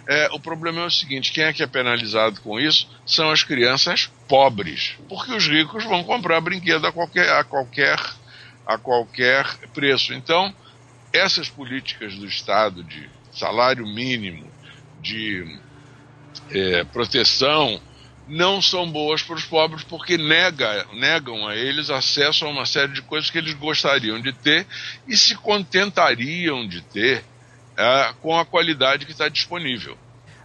É, 0.09 0.29
o 0.33 0.41
problema 0.41 0.81
é 0.81 0.87
o 0.87 0.91
seguinte: 0.91 1.33
quem 1.33 1.45
é 1.45 1.53
que 1.53 1.63
é 1.63 1.67
penalizado 1.67 2.41
com 2.41 2.59
isso 2.59 2.89
são 3.07 3.31
as 3.31 3.45
crianças 3.45 4.11
pobres, 4.29 4.97
porque 5.09 5.33
os 5.33 5.47
ricos 5.47 5.85
vão 5.85 6.03
comprar 6.03 6.41
brinquedo 6.41 6.87
a 6.87 6.93
qualquer, 6.93 7.31
a 7.31 7.45
qualquer, 7.45 8.01
a 8.67 8.79
qualquer 8.79 9.47
preço. 9.73 10.13
Então, 10.13 10.53
essas 11.13 11.49
políticas 11.49 12.15
do 12.17 12.27
Estado 12.27 12.83
de 12.83 13.09
salário 13.33 13.87
mínimo, 13.87 14.51
de 15.01 15.47
é, 16.51 16.85
proteção 16.85 17.81
não 18.29 18.63
são 18.63 18.91
boas 18.91 19.23
para 19.23 19.35
os 19.35 19.45
pobres 19.45 19.83
porque 19.83 20.17
nega, 20.17 20.87
negam 20.95 21.49
a 21.49 21.57
eles 21.57 21.91
acesso 21.91 22.45
a 22.45 22.49
uma 22.49 22.65
série 22.65 22.93
de 22.93 23.03
coisas 23.03 23.29
que 23.29 23.39
eles 23.39 23.55
gostariam 23.55 24.21
de 24.21 24.33
ter 24.33 24.67
e 25.07 25.17
se 25.17 25.35
contentariam 25.35 26.67
de 26.67 26.81
ter 26.81 27.25
é, 27.77 28.15
com 28.21 28.39
a 28.39 28.45
qualidade 28.45 29.05
que 29.05 29.13
está 29.13 29.29
disponível. 29.29 29.97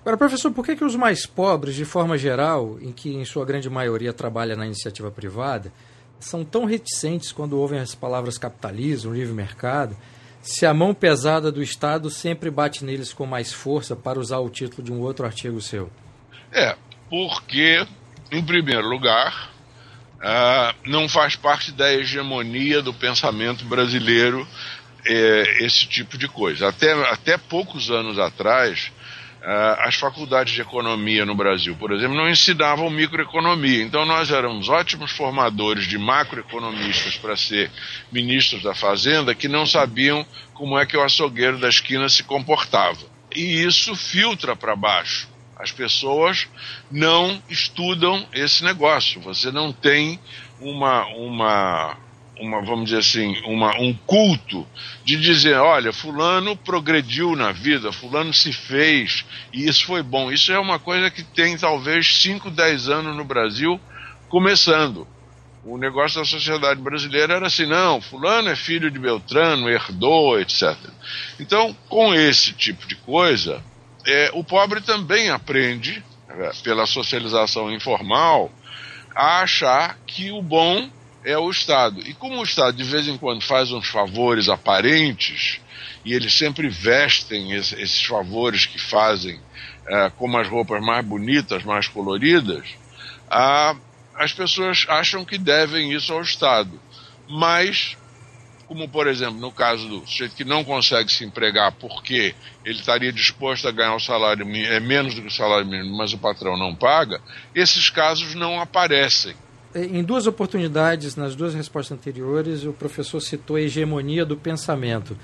Agora, 0.02 0.18
professor, 0.18 0.52
por 0.52 0.64
que, 0.64 0.76
que 0.76 0.84
os 0.84 0.96
mais 0.96 1.26
pobres, 1.26 1.76
de 1.76 1.84
forma 1.84 2.18
geral, 2.18 2.78
em 2.80 2.92
que 2.92 3.10
em 3.10 3.26
sua 3.26 3.44
grande 3.44 3.70
maioria 3.70 4.14
trabalha 4.14 4.56
na 4.56 4.66
iniciativa 4.66 5.10
privada, 5.10 5.72
são 6.20 6.46
tão 6.46 6.66
reticentes 6.66 7.32
quando 7.32 7.58
ouvem 7.58 7.80
as 7.80 7.96
palavras 7.96 8.38
capitalismo, 8.38 9.14
livre 9.14 9.34
mercado, 9.34 9.98
se 10.46 10.64
a 10.64 10.74
mão 10.76 10.94
pesada 10.94 11.52
do 11.52 11.64
Estado 11.64 12.08
sempre 12.12 12.52
bate 12.52 12.86
neles 12.86 13.12
com 13.12 13.26
mais 13.26 13.52
força, 13.52 13.96
para 13.96 14.20
usar 14.20 14.38
o 14.38 14.50
título 14.50 14.84
de 14.84 14.94
um 14.94 15.02
outro 15.02 15.26
artigo 15.26 15.60
seu? 15.60 15.92
É, 16.52 16.76
porque, 17.10 17.86
em 18.32 18.46
primeiro 18.46 18.88
lugar, 18.88 19.52
uh, 20.18 20.76
não 20.86 21.10
faz 21.10 21.36
parte 21.36 21.72
da 21.72 21.92
hegemonia 21.92 22.84
do 22.84 22.94
pensamento 22.94 23.66
brasileiro 23.66 24.48
é, 25.04 25.66
esse 25.66 25.88
tipo 25.88 26.16
de 26.16 26.28
coisa. 26.28 26.70
Até, 26.70 26.94
até 27.10 27.38
poucos 27.38 27.90
anos 27.90 28.20
atrás, 28.20 28.92
as 29.80 29.96
faculdades 29.96 30.54
de 30.54 30.62
economia 30.62 31.24
no 31.24 31.36
Brasil, 31.36 31.76
por 31.76 31.92
exemplo, 31.92 32.18
não 32.18 32.28
ensinavam 32.30 32.90
microeconomia. 32.90 33.84
Então 33.84 34.04
nós 34.06 34.32
éramos 34.32 34.70
ótimos 34.70 35.12
formadores 35.12 35.86
de 35.86 35.98
macroeconomistas 36.00 37.16
para 37.18 37.38
ser 37.38 37.70
ministros 38.12 38.64
da 38.64 38.74
Fazenda 38.74 39.36
que 39.36 39.48
não 39.48 39.66
sabiam 39.66 40.26
como 40.54 40.80
é 40.80 40.86
que 40.86 40.98
o 40.98 41.04
açougueiro 41.04 41.60
da 41.60 41.70
esquina 41.70 42.10
se 42.10 42.24
comportava. 42.24 43.06
E 43.36 43.64
isso 43.64 43.96
filtra 43.96 44.56
para 44.56 44.76
baixo. 44.76 45.28
As 45.58 45.72
pessoas 45.72 46.48
não 46.90 47.42
estudam 47.48 48.28
esse 48.34 48.64
negócio. 48.64 49.22
Você 49.22 49.52
não 49.52 49.72
tem 49.72 50.20
uma, 50.60 51.06
uma 51.08 51.98
uma, 52.40 52.62
vamos 52.62 52.86
dizer 52.86 53.00
assim, 53.00 53.42
uma, 53.46 53.76
um 53.80 53.94
culto 54.06 54.68
de 55.04 55.18
dizer, 55.18 55.56
olha, 55.56 55.94
fulano 55.94 56.56
progrediu 56.56 57.36
na 57.36 57.52
vida, 57.52 57.92
fulano 57.92 58.34
se 58.34 58.52
fez, 58.52 59.26
e 59.54 59.68
isso 59.68 59.86
foi 59.86 60.04
bom. 60.04 60.32
Isso 60.32 60.52
é 60.52 60.60
uma 60.60 60.80
coisa 60.80 61.10
que 61.10 61.24
tem 61.24 61.58
talvez 61.58 62.22
5, 62.22 62.50
10 62.50 62.90
anos 62.90 63.16
no 63.16 63.24
Brasil 63.24 63.80
começando. 64.30 65.08
O 65.64 65.78
negócio 65.78 66.20
da 66.20 66.26
sociedade 66.26 66.80
brasileira 66.80 67.34
era 67.36 67.48
assim, 67.48 67.66
não, 67.66 68.00
fulano 68.00 68.50
é 68.50 68.56
filho 68.56 68.92
de 68.92 69.00
Beltrano, 69.00 69.68
herdou, 69.70 70.40
etc. 70.40 70.78
Então, 71.40 71.76
com 71.90 72.14
esse 72.14 72.54
tipo 72.54 72.86
de 72.86 72.96
coisa, 72.96 73.64
é, 74.06 74.30
o 74.34 74.44
pobre 74.44 74.82
também 74.82 75.30
aprende, 75.30 76.04
é, 76.30 76.52
pela 76.64 76.86
socialização 76.86 77.74
informal, 77.74 78.52
a 79.16 79.40
achar 79.42 79.98
que 80.06 80.32
o 80.32 80.42
bom 80.42 80.90
é 81.26 81.38
o 81.38 81.50
Estado. 81.50 82.00
E 82.02 82.14
como 82.14 82.40
o 82.40 82.44
Estado 82.44 82.78
de 82.78 82.84
vez 82.84 83.08
em 83.08 83.18
quando 83.18 83.42
faz 83.42 83.72
uns 83.72 83.88
favores 83.88 84.48
aparentes, 84.48 85.60
e 86.06 86.14
eles 86.14 86.38
sempre 86.38 86.70
vestem 86.70 87.52
esses 87.54 88.04
favores 88.06 88.68
que 88.68 88.80
fazem 88.80 89.42
é, 89.88 90.12
como 90.12 90.38
as 90.38 90.48
roupas 90.48 90.82
mais 90.82 91.04
bonitas, 91.04 91.64
mais 91.64 91.88
coloridas, 91.88 92.68
a, 93.30 93.76
as 94.14 94.32
pessoas 94.32 94.86
acham 94.88 95.26
que 95.26 95.38
devem 95.38 95.92
isso 95.92 96.14
ao 96.14 96.22
Estado. 96.22 96.80
Mas, 97.28 97.98
como 98.68 98.88
por 98.88 99.08
exemplo 99.08 99.40
no 99.40 99.52
caso 99.52 99.88
do 99.90 100.08
sujeito 100.08 100.36
que 100.36 100.46
não 100.46 100.64
consegue 100.64 101.12
se 101.12 101.26
empregar 101.26 101.72
porque 101.72 102.36
ele 102.64 102.80
estaria 102.80 103.12
disposto 103.12 103.68
a 103.68 103.72
ganhar 103.72 103.96
o 103.96 104.00
salário 104.00 104.48
é 104.68 104.80
menos 104.80 105.16
do 105.16 105.22
que 105.22 105.28
o 105.28 105.32
salário 105.32 105.66
mínimo, 105.66 105.98
mas 105.98 106.14
o 106.14 106.20
patrão 106.20 106.56
não 106.56 106.76
paga, 106.76 107.20
esses 107.56 107.90
casos 107.90 108.36
não 108.36 108.62
aparecem. 108.62 109.36
Em 109.76 110.02
duas 110.04 110.26
oportunidades, 110.26 111.18
nas 111.18 111.36
duas 111.36 111.54
respostas 111.54 111.98
anteriores, 111.98 112.64
o 112.64 112.72
professor 112.72 113.20
citou 113.20 113.58
a 113.58 113.62
hegemonia 113.62 114.26
do 114.26 114.38
pensamento. 114.38 115.18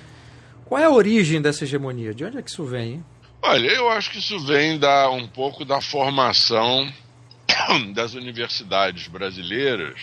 Qual 0.66 0.82
é 0.82 0.84
a 0.84 0.90
origem 0.90 1.42
dessa 1.42 1.64
hegemonia? 1.64 2.14
De 2.14 2.26
onde 2.26 2.38
é 2.38 2.42
que 2.42 2.50
isso 2.50 2.66
vem? 2.66 3.02
Olha, 3.42 3.70
eu 3.70 3.90
acho 3.90 4.12
que 4.12 4.20
isso 4.20 4.38
vem 4.42 4.78
da, 4.78 5.10
um 5.10 5.26
pouco 5.26 5.64
da 5.64 5.80
formação 5.80 6.92
das 7.96 8.14
universidades 8.14 9.08
brasileiras, 9.08 9.96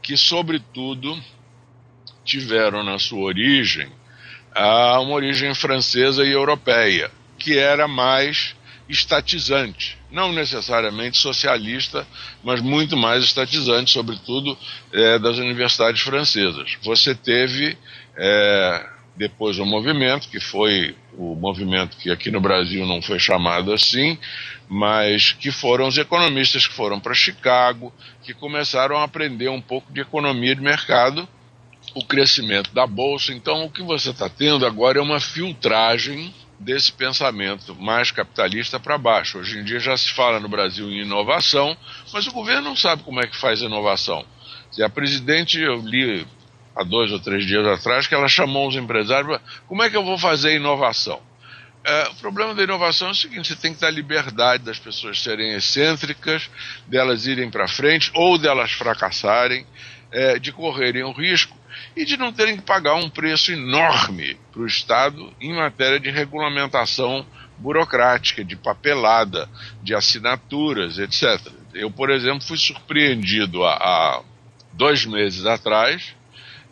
que, 0.00 0.16
sobretudo, 0.16 1.20
tiveram 2.24 2.84
na 2.84 3.00
sua 3.00 3.20
origem 3.20 3.90
uma 4.56 5.12
origem 5.12 5.54
francesa 5.54 6.24
e 6.24 6.30
europeia, 6.30 7.10
que 7.36 7.58
era 7.58 7.86
mais 7.86 8.56
estatizante, 8.88 9.98
não 10.16 10.32
necessariamente 10.32 11.18
socialista, 11.18 12.06
mas 12.42 12.62
muito 12.62 12.96
mais 12.96 13.22
estatizante, 13.22 13.90
sobretudo 13.90 14.56
é, 14.90 15.18
das 15.18 15.36
universidades 15.36 16.00
francesas. 16.00 16.78
Você 16.82 17.14
teve 17.14 17.76
é, 18.16 18.86
depois 19.14 19.58
um 19.58 19.66
movimento, 19.66 20.30
que 20.30 20.40
foi 20.40 20.96
o 21.18 21.34
movimento 21.34 21.98
que 21.98 22.10
aqui 22.10 22.30
no 22.30 22.40
Brasil 22.40 22.86
não 22.86 23.02
foi 23.02 23.18
chamado 23.18 23.74
assim, 23.74 24.16
mas 24.66 25.32
que 25.32 25.50
foram 25.50 25.86
os 25.86 25.98
economistas 25.98 26.66
que 26.66 26.72
foram 26.72 26.98
para 26.98 27.12
Chicago, 27.12 27.92
que 28.22 28.32
começaram 28.32 28.96
a 28.96 29.04
aprender 29.04 29.50
um 29.50 29.60
pouco 29.60 29.92
de 29.92 30.00
economia 30.00 30.54
de 30.54 30.62
mercado, 30.62 31.28
o 31.94 32.02
crescimento 32.02 32.72
da 32.72 32.86
bolsa. 32.86 33.34
Então, 33.34 33.66
o 33.66 33.70
que 33.70 33.82
você 33.82 34.10
está 34.10 34.30
tendo 34.30 34.64
agora 34.64 34.98
é 34.98 35.02
uma 35.02 35.20
filtragem 35.20 36.32
desse 36.58 36.92
pensamento 36.92 37.74
mais 37.74 38.10
capitalista 38.10 38.80
para 38.80 38.98
baixo. 38.98 39.38
Hoje 39.38 39.58
em 39.58 39.64
dia 39.64 39.78
já 39.78 39.96
se 39.96 40.10
fala 40.12 40.40
no 40.40 40.48
Brasil 40.48 40.88
em 40.90 41.02
inovação, 41.02 41.76
mas 42.12 42.26
o 42.26 42.32
governo 42.32 42.62
não 42.62 42.76
sabe 42.76 43.02
como 43.02 43.20
é 43.20 43.26
que 43.26 43.36
faz 43.36 43.60
inovação. 43.60 44.24
A 44.82 44.88
presidente, 44.88 45.58
eu 45.58 45.76
li 45.76 46.26
há 46.74 46.82
dois 46.82 47.10
ou 47.10 47.18
três 47.18 47.46
dias 47.46 47.66
atrás, 47.66 48.06
que 48.06 48.14
ela 48.14 48.28
chamou 48.28 48.68
os 48.68 48.76
empresários, 48.76 49.40
como 49.66 49.82
é 49.82 49.88
que 49.88 49.96
eu 49.96 50.04
vou 50.04 50.18
fazer 50.18 50.54
inovação? 50.54 51.20
É, 51.88 52.08
o 52.08 52.14
problema 52.16 52.52
da 52.52 52.64
inovação 52.64 53.08
é 53.08 53.10
o 53.12 53.14
seguinte: 53.14 53.48
você 53.48 53.54
tem 53.56 53.72
que 53.72 53.80
dar 53.80 53.90
liberdade 53.90 54.64
das 54.64 54.78
pessoas 54.78 55.22
serem 55.22 55.52
excêntricas, 55.52 56.50
delas 56.86 57.26
irem 57.26 57.48
para 57.48 57.68
frente 57.68 58.10
ou 58.12 58.36
delas 58.36 58.72
fracassarem, 58.72 59.64
é, 60.10 60.38
de 60.38 60.52
correrem 60.52 61.02
o 61.02 61.12
risco 61.12 61.56
e 61.94 62.04
de 62.04 62.16
não 62.16 62.32
terem 62.32 62.56
que 62.56 62.62
pagar 62.62 62.94
um 62.94 63.08
preço 63.08 63.52
enorme 63.52 64.36
para 64.52 64.62
o 64.62 64.66
Estado 64.66 65.32
em 65.40 65.54
matéria 65.54 66.00
de 66.00 66.10
regulamentação 66.10 67.26
burocrática, 67.58 68.44
de 68.44 68.56
papelada, 68.56 69.48
de 69.82 69.94
assinaturas, 69.94 70.98
etc. 70.98 71.40
Eu, 71.74 71.90
por 71.90 72.10
exemplo, 72.10 72.42
fui 72.42 72.58
surpreendido 72.58 73.64
há, 73.64 73.74
há 73.74 74.22
dois 74.72 75.06
meses 75.06 75.46
atrás, 75.46 76.14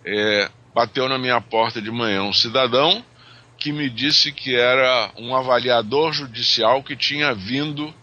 é, 0.04 0.50
bateu 0.74 1.08
na 1.08 1.18
minha 1.18 1.40
porta 1.40 1.80
de 1.80 1.90
manhã 1.90 2.22
um 2.22 2.32
cidadão 2.32 3.04
que 3.56 3.72
me 3.72 3.88
disse 3.88 4.32
que 4.32 4.54
era 4.54 5.10
um 5.16 5.34
avaliador 5.34 6.12
judicial 6.12 6.82
que 6.82 6.96
tinha 6.96 7.34
vindo 7.34 7.94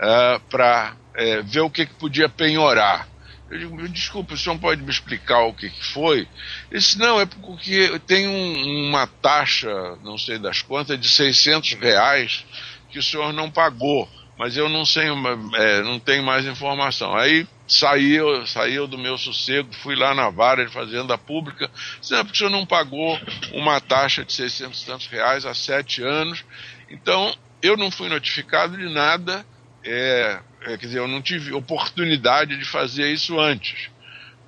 é, 0.00 0.40
para 0.50 0.94
é, 1.14 1.42
ver 1.42 1.60
o 1.60 1.70
que, 1.70 1.86
que 1.86 1.94
podia 1.94 2.28
penhorar 2.28 3.08
Eu 3.50 3.58
digo, 3.58 3.88
desculpa, 3.88 4.34
o 4.34 4.36
senhor 4.36 4.58
pode 4.58 4.82
me 4.82 4.90
explicar 4.90 5.44
o 5.44 5.54
que, 5.54 5.70
que 5.70 5.84
foi? 5.86 6.28
Ele 6.70 6.80
disse, 6.80 6.98
não, 6.98 7.18
é 7.18 7.24
porque 7.24 7.98
tem 8.06 8.28
um, 8.28 8.88
uma 8.88 9.06
taxa, 9.06 9.70
não 10.02 10.18
sei 10.18 10.38
das 10.38 10.60
quantas, 10.60 11.00
de 11.00 11.08
600 11.08 11.72
reais 11.74 12.44
que 12.90 12.98
o 12.98 13.02
senhor 13.02 13.32
não 13.32 13.50
pagou, 13.50 14.08
mas 14.38 14.56
eu 14.56 14.68
não 14.68 14.84
sei, 14.84 15.06
é, 15.54 15.82
não 15.82 15.98
tenho 15.98 16.22
mais 16.22 16.44
informação. 16.46 17.16
Aí 17.16 17.46
saiu, 17.66 18.46
saiu 18.46 18.86
do 18.86 18.98
meu 18.98 19.16
sossego, 19.16 19.72
fui 19.82 19.96
lá 19.96 20.14
na 20.14 20.28
vara 20.28 20.64
de 20.64 20.72
fazenda 20.72 21.16
pública, 21.16 21.70
disse, 22.00 22.12
não, 22.12 22.24
porque 22.24 22.36
o 22.36 22.38
senhor 22.38 22.50
não 22.50 22.66
pagou 22.66 23.18
uma 23.52 23.80
taxa 23.80 24.24
de 24.24 24.32
600 24.32 24.82
e 24.82 24.86
tantos 24.86 25.06
reais 25.06 25.46
há 25.46 25.54
sete 25.54 26.02
anos, 26.02 26.44
então 26.90 27.34
eu 27.62 27.76
não 27.76 27.90
fui 27.90 28.08
notificado 28.08 28.76
de 28.76 28.88
nada, 28.88 29.44
é, 29.84 30.38
é, 30.62 30.76
quer 30.76 30.86
dizer, 30.86 30.98
eu 30.98 31.08
não 31.08 31.22
tive 31.22 31.52
oportunidade 31.52 32.56
de 32.56 32.64
fazer 32.64 33.10
isso 33.12 33.38
antes. 33.38 33.90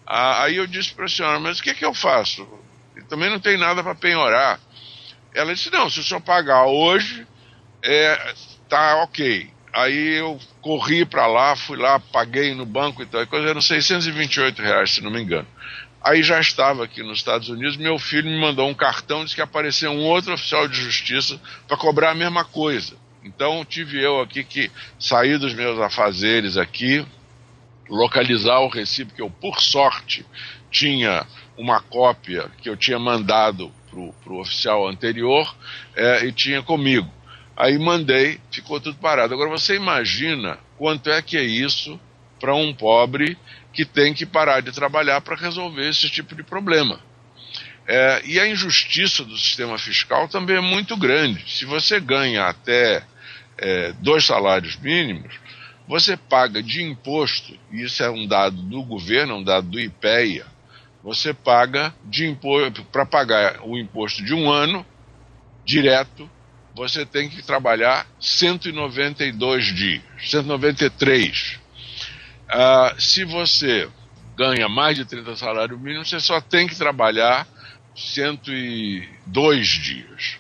Ah, 0.07 0.45
aí 0.45 0.57
eu 0.57 0.67
disse 0.67 0.93
para 0.93 1.05
a 1.05 1.09
senhora, 1.09 1.39
mas 1.39 1.59
o 1.59 1.63
que, 1.63 1.75
que 1.75 1.85
eu 1.85 1.95
faço? 1.95 2.47
Eu 2.97 3.05
também 3.07 3.31
não 3.31 3.39
tem 3.39 3.57
nada 3.57 3.83
para 3.83 3.95
penhorar. 3.95 4.59
Ela 5.35 5.55
disse, 5.55 5.71
não, 5.71 5.89
se 5.89 6.01
o 6.01 6.03
senhor 6.03 6.21
pagar 6.21 6.67
hoje, 6.67 7.27
é, 7.83 8.35
tá 8.69 9.03
ok. 9.03 9.49
Aí 9.73 10.19
eu 10.19 10.39
corri 10.61 11.05
para 11.05 11.27
lá, 11.29 11.55
fui 11.55 11.77
lá, 11.77 12.01
paguei 12.01 12.55
no 12.55 12.67
banco 12.67 13.03
e 13.03 13.07
tal, 13.07 13.25
coisa 13.29 13.49
eram 13.49 13.61
628 13.61 14.61
reais, 14.61 14.91
se 14.91 15.01
não 15.01 15.11
me 15.11 15.23
engano. 15.23 15.47
Aí 16.03 16.23
já 16.23 16.41
estava 16.41 16.85
aqui 16.85 17.03
nos 17.03 17.19
Estados 17.19 17.49
Unidos, 17.49 17.77
meu 17.77 17.99
filho 17.99 18.29
me 18.29 18.41
mandou 18.41 18.69
um 18.69 18.75
cartão, 18.75 19.23
disse 19.23 19.37
que 19.37 19.43
apareceu 19.43 19.93
um 19.93 20.03
outro 20.03 20.33
oficial 20.33 20.67
de 20.67 20.81
justiça 20.81 21.41
para 21.69 21.77
cobrar 21.77 22.11
a 22.11 22.15
mesma 22.15 22.45
coisa. 22.45 22.97
Então 23.25 23.65
tive 23.65 24.03
eu 24.03 24.21
aqui 24.21 24.43
que 24.43 24.71
sair 24.99 25.39
dos 25.39 25.55
meus 25.55 25.79
afazeres 25.79 26.57
aqui, 26.57 27.05
localizar 27.89 28.61
o 28.61 28.69
recibo 28.69 29.13
que 29.13 29.23
eu, 29.23 29.31
por 29.31 29.61
sorte, 29.61 30.25
tinha 30.71 31.27
uma 31.57 31.81
cópia 31.81 32.51
que 32.63 32.69
eu 32.69 32.77
tinha 32.77 32.99
mandado 32.99 33.71
para 33.91 34.33
o 34.33 34.41
oficial 34.41 34.89
anterior 34.89 35.55
é, 35.95 36.25
e 36.25 36.33
tinha 36.33 36.63
comigo. 36.63 37.11
Aí 37.57 37.79
mandei, 37.79 38.41
ficou 38.51 38.81
tudo 38.81 38.97
parado. 38.97 39.35
Agora 39.35 39.51
você 39.51 39.75
imagina 39.75 40.59
quanto 40.79 41.11
é 41.11 41.21
que 41.21 41.37
é 41.37 41.43
isso 41.43 42.01
para 42.39 42.55
um 42.55 42.73
pobre 42.73 43.37
que 43.73 43.85
tem 43.85 44.15
que 44.15 44.25
parar 44.25 44.63
de 44.63 44.73
trabalhar 44.73 45.21
para 45.21 45.37
resolver 45.37 45.87
esse 45.89 46.09
tipo 46.09 46.35
de 46.35 46.43
problema. 46.43 47.01
É, 47.87 48.23
e 48.25 48.39
a 48.39 48.47
injustiça 48.47 49.25
do 49.25 49.37
sistema 49.37 49.77
fiscal 49.77 50.29
também 50.29 50.57
é 50.57 50.61
muito 50.61 50.97
grande. 50.97 51.45
Se 51.51 51.65
você 51.65 52.01
ganha 52.01 52.47
até 52.47 53.03
é, 53.61 53.93
dois 54.01 54.25
salários 54.25 54.77
mínimos, 54.77 55.39
você 55.87 56.17
paga 56.17 56.63
de 56.63 56.83
imposto, 56.83 57.57
e 57.71 57.83
isso 57.83 58.03
é 58.03 58.11
um 58.11 58.27
dado 58.27 58.57
do 58.63 58.83
governo, 58.83 59.35
é 59.35 59.37
um 59.37 59.43
dado 59.43 59.69
do 59.69 59.79
IPEA, 59.79 60.47
você 61.03 61.33
paga 61.33 61.95
de 62.05 62.27
imposto 62.27 62.85
para 62.85 63.07
pagar 63.07 63.61
o 63.63 63.77
imposto 63.77 64.25
de 64.25 64.35
um 64.35 64.51
ano 64.51 64.85
direto, 65.65 66.29
você 66.75 67.05
tem 67.05 67.29
que 67.29 67.43
trabalhar 67.43 68.07
192 68.21 69.75
dias, 69.75 70.03
193. 70.21 71.59
Ah, 72.49 72.95
se 72.99 73.25
você 73.25 73.89
ganha 74.37 74.69
mais 74.69 74.97
de 74.97 75.05
30 75.05 75.37
salários 75.37 75.81
mínimos, 75.81 76.09
você 76.09 76.21
só 76.21 76.41
tem 76.41 76.67
que 76.67 76.77
trabalhar 76.77 77.47
102 77.95 79.67
dias. 79.67 80.39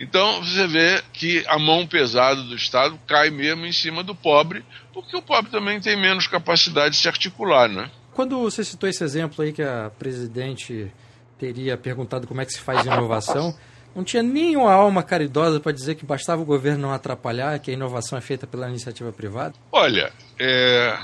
Então 0.00 0.42
você 0.42 0.66
vê 0.66 1.02
que 1.12 1.44
a 1.46 1.58
mão 1.58 1.86
pesada 1.86 2.42
do 2.42 2.54
Estado 2.54 2.98
cai 3.06 3.30
mesmo 3.30 3.66
em 3.66 3.72
cima 3.72 4.02
do 4.02 4.14
pobre, 4.14 4.64
porque 4.92 5.16
o 5.16 5.22
pobre 5.22 5.50
também 5.50 5.80
tem 5.80 6.00
menos 6.00 6.26
capacidade 6.26 6.94
de 6.94 7.00
se 7.00 7.08
articular, 7.08 7.68
né? 7.68 7.90
Quando 8.12 8.38
você 8.38 8.62
citou 8.64 8.88
esse 8.88 9.02
exemplo 9.02 9.44
aí 9.44 9.52
que 9.52 9.62
a 9.62 9.90
presidente 9.98 10.92
teria 11.38 11.76
perguntado 11.76 12.26
como 12.26 12.40
é 12.40 12.44
que 12.44 12.52
se 12.52 12.60
faz 12.60 12.84
inovação, 12.84 13.56
não 13.94 14.04
tinha 14.04 14.22
nenhuma 14.22 14.72
alma 14.72 15.02
caridosa 15.02 15.60
para 15.60 15.72
dizer 15.72 15.94
que 15.94 16.04
bastava 16.04 16.42
o 16.42 16.44
governo 16.44 16.82
não 16.82 16.92
atrapalhar, 16.92 17.58
que 17.58 17.70
a 17.70 17.74
inovação 17.74 18.18
é 18.18 18.20
feita 18.20 18.46
pela 18.46 18.68
iniciativa 18.68 19.12
privada? 19.12 19.54
Olha, 19.70 20.12
é... 20.38 20.98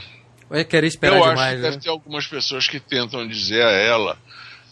Ou 0.50 0.56
é 0.56 0.62
esperar 0.86 1.16
eu 1.16 1.28
demais, 1.28 1.38
acho 1.38 1.50
que 1.50 1.56
né? 1.56 1.70
deve 1.70 1.82
ter 1.82 1.88
algumas 1.90 2.26
pessoas 2.26 2.66
que 2.66 2.80
tentam 2.80 3.26
dizer 3.26 3.62
a 3.62 3.70
ela 3.70 4.18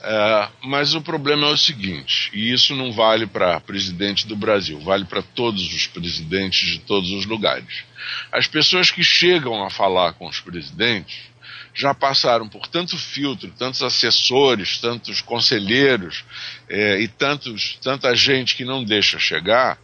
é, 0.02 0.48
mas 0.62 0.94
o 0.94 1.00
problema 1.00 1.46
é 1.46 1.50
o 1.50 1.56
seguinte, 1.56 2.30
e 2.32 2.52
isso 2.52 2.74
não 2.74 2.92
vale 2.92 3.26
para 3.26 3.61
presidente 3.61 4.26
do 4.26 4.37
Brasil, 4.37 4.78
vale 4.80 5.04
para 5.04 5.22
todos 5.22 5.72
os 5.72 5.87
presidentes 5.87 6.68
de 6.68 6.78
todos 6.80 7.11
os 7.11 7.24
lugares. 7.24 7.85
As 8.30 8.46
pessoas 8.46 8.90
que 8.90 9.02
chegam 9.02 9.64
a 9.64 9.70
falar 9.70 10.12
com 10.12 10.26
os 10.28 10.38
presidentes 10.38 11.30
já 11.74 11.94
passaram 11.94 12.48
por 12.48 12.66
tanto 12.66 12.96
filtro, 12.96 13.50
tantos 13.59 13.82
assessores, 13.82 14.78
tantos 14.78 15.20
conselheiros 15.20 16.24
é, 16.68 17.00
e 17.00 17.09
tantos, 17.09 17.78
tanta 17.82 18.14
gente 18.14 18.54
que 18.54 18.64
não 18.64 18.85
deixa 18.85 19.18
chegar, 19.18 19.78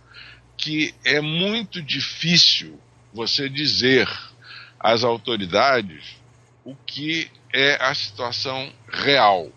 que 0.56 0.94
é 1.04 1.20
muito 1.20 1.82
difícil 1.82 2.78
você 3.12 3.48
dizer 3.48 4.08
às 4.78 5.04
autoridades 5.04 6.16
o 6.64 6.74
que 6.74 7.30
é 7.52 7.76
a 7.80 7.94
situação 7.94 8.72
real 8.88 9.50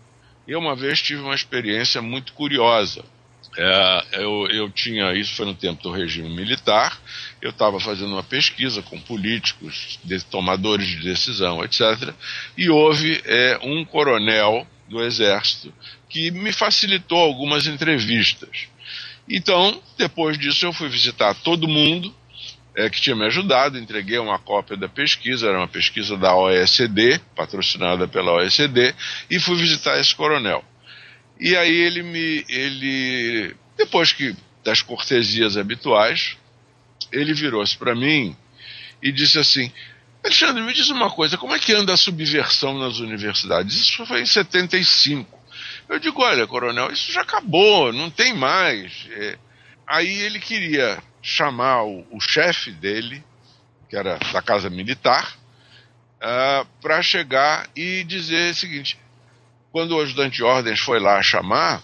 eu 0.46 0.58
uma 0.58 0.76
vez 0.76 1.00
tive 1.00 1.20
uma 1.22 1.34
experiência 1.34 2.00
muito 2.00 2.32
curiosa. 2.32 3.04
É, 3.58 4.06
eu, 4.22 4.46
eu 4.50 4.70
tinha, 4.70 5.14
isso 5.14 5.34
foi 5.34 5.46
no 5.46 5.54
tempo 5.54 5.82
do 5.82 5.90
regime 5.90 6.28
militar, 6.28 7.00
eu 7.40 7.50
estava 7.50 7.80
fazendo 7.80 8.12
uma 8.12 8.22
pesquisa 8.22 8.82
com 8.82 9.00
políticos, 9.00 9.98
de, 10.04 10.22
tomadores 10.24 10.86
de 10.86 11.02
decisão, 11.02 11.64
etc. 11.64 12.12
E 12.56 12.68
houve 12.68 13.22
é, 13.24 13.58
um 13.62 13.84
coronel 13.84 14.66
do 14.88 15.02
Exército 15.02 15.72
que 16.08 16.30
me 16.30 16.52
facilitou 16.52 17.18
algumas 17.18 17.66
entrevistas. 17.66 18.68
Então, 19.28 19.80
depois 19.96 20.38
disso, 20.38 20.66
eu 20.66 20.72
fui 20.72 20.88
visitar 20.88 21.34
todo 21.34 21.66
mundo 21.66 22.14
é, 22.76 22.90
que 22.90 23.00
tinha 23.00 23.16
me 23.16 23.24
ajudado, 23.24 23.78
entreguei 23.78 24.18
uma 24.18 24.38
cópia 24.38 24.76
da 24.76 24.88
pesquisa, 24.88 25.48
era 25.48 25.56
uma 25.56 25.66
pesquisa 25.66 26.14
da 26.16 26.36
OECD, 26.36 27.18
patrocinada 27.34 28.06
pela 28.06 28.34
OECD, 28.34 28.94
e 29.30 29.40
fui 29.40 29.56
visitar 29.56 29.98
esse 29.98 30.14
coronel. 30.14 30.62
E 31.40 31.56
aí 31.56 31.74
ele 31.74 32.02
me. 32.02 32.44
ele 32.48 33.56
Depois 33.78 34.12
que 34.12 34.36
das 34.62 34.82
cortesias 34.82 35.56
habituais, 35.56 36.36
ele 37.10 37.32
virou-se 37.32 37.76
para 37.76 37.94
mim 37.94 38.36
e 39.02 39.10
disse 39.10 39.38
assim: 39.38 39.72
Alexandre, 40.22 40.62
me 40.62 40.74
diz 40.74 40.90
uma 40.90 41.08
coisa, 41.08 41.38
como 41.38 41.54
é 41.54 41.58
que 41.58 41.72
anda 41.72 41.94
a 41.94 41.96
subversão 41.96 42.78
nas 42.78 42.98
universidades? 42.98 43.74
Isso 43.74 44.04
foi 44.04 44.20
em 44.20 44.26
75. 44.26 45.34
Eu 45.88 45.98
digo, 45.98 46.20
olha, 46.20 46.46
coronel, 46.46 46.90
isso 46.92 47.10
já 47.12 47.22
acabou, 47.22 47.92
não 47.92 48.10
tem 48.10 48.34
mais. 48.34 49.06
É... 49.12 49.38
Aí 49.86 50.12
ele 50.22 50.40
queria 50.40 51.00
chamar 51.26 51.82
o, 51.82 52.06
o 52.12 52.20
chefe 52.20 52.70
dele, 52.70 53.22
que 53.90 53.96
era 53.96 54.16
da 54.32 54.40
Casa 54.40 54.70
Militar, 54.70 55.36
uh, 56.22 56.22
ah, 56.22 56.66
para 56.80 57.02
chegar 57.02 57.68
e 57.74 58.04
dizer 58.04 58.52
o 58.52 58.54
seguinte: 58.54 58.96
quando 59.72 59.96
o 59.96 60.00
ajudante 60.00 60.36
de 60.36 60.44
ordens 60.44 60.78
foi 60.78 61.00
lá 61.00 61.20
chamar, 61.20 61.82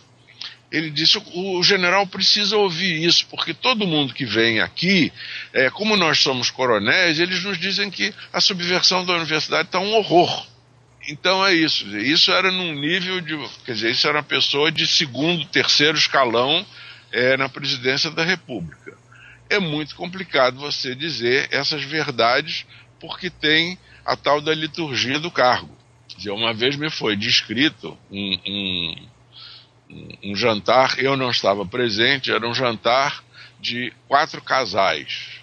ele 0.71 0.91
disse: 0.91 1.19
o, 1.19 1.59
o 1.59 1.63
general 1.65 2.07
precisa 2.07 2.57
ouvir 2.57 3.05
isso, 3.05 3.27
porque 3.27 3.53
todo 3.53 3.85
mundo 3.85 4.15
que 4.15 4.25
vem 4.25 4.61
aqui, 4.61 5.13
é, 5.53 5.69
como 5.71 5.97
nós 5.97 6.21
somos 6.21 6.49
coronéis, 6.49 7.19
eles 7.19 7.43
nos 7.43 7.59
dizem 7.59 7.91
que 7.91 8.15
a 8.33 8.41
subversão 8.41 9.05
da 9.05 9.15
universidade 9.15 9.67
está 9.67 9.81
um 9.81 9.93
horror. 9.95 10.47
Então 11.09 11.45
é 11.45 11.53
isso. 11.53 11.85
Isso 11.99 12.31
era 12.31 12.53
num 12.53 12.75
nível 12.75 13.21
de. 13.21 13.37
Quer 13.65 13.73
dizer, 13.73 13.91
isso 13.91 14.07
era 14.07 14.19
uma 14.19 14.23
pessoa 14.23 14.71
de 14.71 14.87
segundo, 14.87 15.45
terceiro 15.47 15.99
escalão 15.99 16.65
é, 17.11 17.37
na 17.37 17.49
presidência 17.49 18.09
da 18.09 18.23
República 18.23 19.02
é 19.53 19.59
muito 19.59 19.95
complicado 19.95 20.59
você 20.59 20.95
dizer 20.95 21.49
essas 21.51 21.85
verdades 21.85 22.65
porque 22.99 23.29
tem 23.29 23.79
a 24.05 24.17
tal 24.17 24.41
da 24.41 24.55
liturgia 24.55 25.19
do 25.19 25.31
cargo. 25.31 25.77
Uma 26.27 26.55
vez 26.55 26.77
me 26.77 26.89
foi 26.89 27.17
descrito 27.17 27.99
um, 28.11 28.39
um, 29.91 30.19
um 30.25 30.37
jantar, 30.37 30.99
eu 30.99 31.17
não 31.17 31.31
estava 31.31 31.67
presente, 31.67 32.31
era 32.31 32.47
um 32.47 32.55
jantar 32.55 33.23
de 33.61 33.93
quatro 34.09 34.41
casais. 34.41 35.41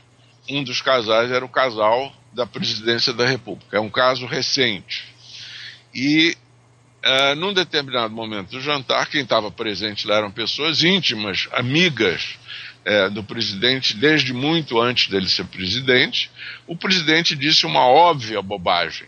Um 0.49 0.63
dos 0.63 0.81
casais 0.81 1.31
era 1.31 1.43
o 1.43 1.49
casal 1.49 2.13
da 2.33 2.45
presidência 2.45 3.13
da 3.13 3.25
República. 3.25 3.77
É 3.77 3.79
um 3.79 3.89
caso 3.89 4.25
recente. 4.25 5.05
E 5.93 6.35
uh, 7.03 7.35
num 7.35 7.53
determinado 7.53 8.13
momento 8.13 8.51
do 8.51 8.61
jantar, 8.61 9.07
quem 9.09 9.21
estava 9.21 9.51
presente 9.51 10.07
lá 10.07 10.15
eram 10.15 10.31
pessoas 10.31 10.83
íntimas, 10.83 11.47
amigas 11.51 12.37
é, 12.85 13.09
do 13.09 13.23
presidente 13.23 13.95
desde 13.95 14.33
muito 14.33 14.79
antes 14.79 15.07
dele 15.07 15.27
ser 15.27 15.45
presidente, 15.45 16.31
o 16.67 16.75
presidente 16.75 17.35
disse 17.35 17.65
uma 17.65 17.85
óbvia 17.85 18.41
bobagem. 18.41 19.07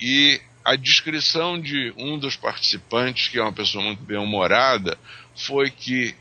E 0.00 0.40
a 0.64 0.76
descrição 0.76 1.60
de 1.60 1.92
um 1.96 2.18
dos 2.18 2.36
participantes, 2.36 3.28
que 3.28 3.38
é 3.38 3.42
uma 3.42 3.52
pessoa 3.52 3.84
muito 3.84 4.02
bem-humorada, 4.02 4.98
foi 5.34 5.70
que 5.70 6.14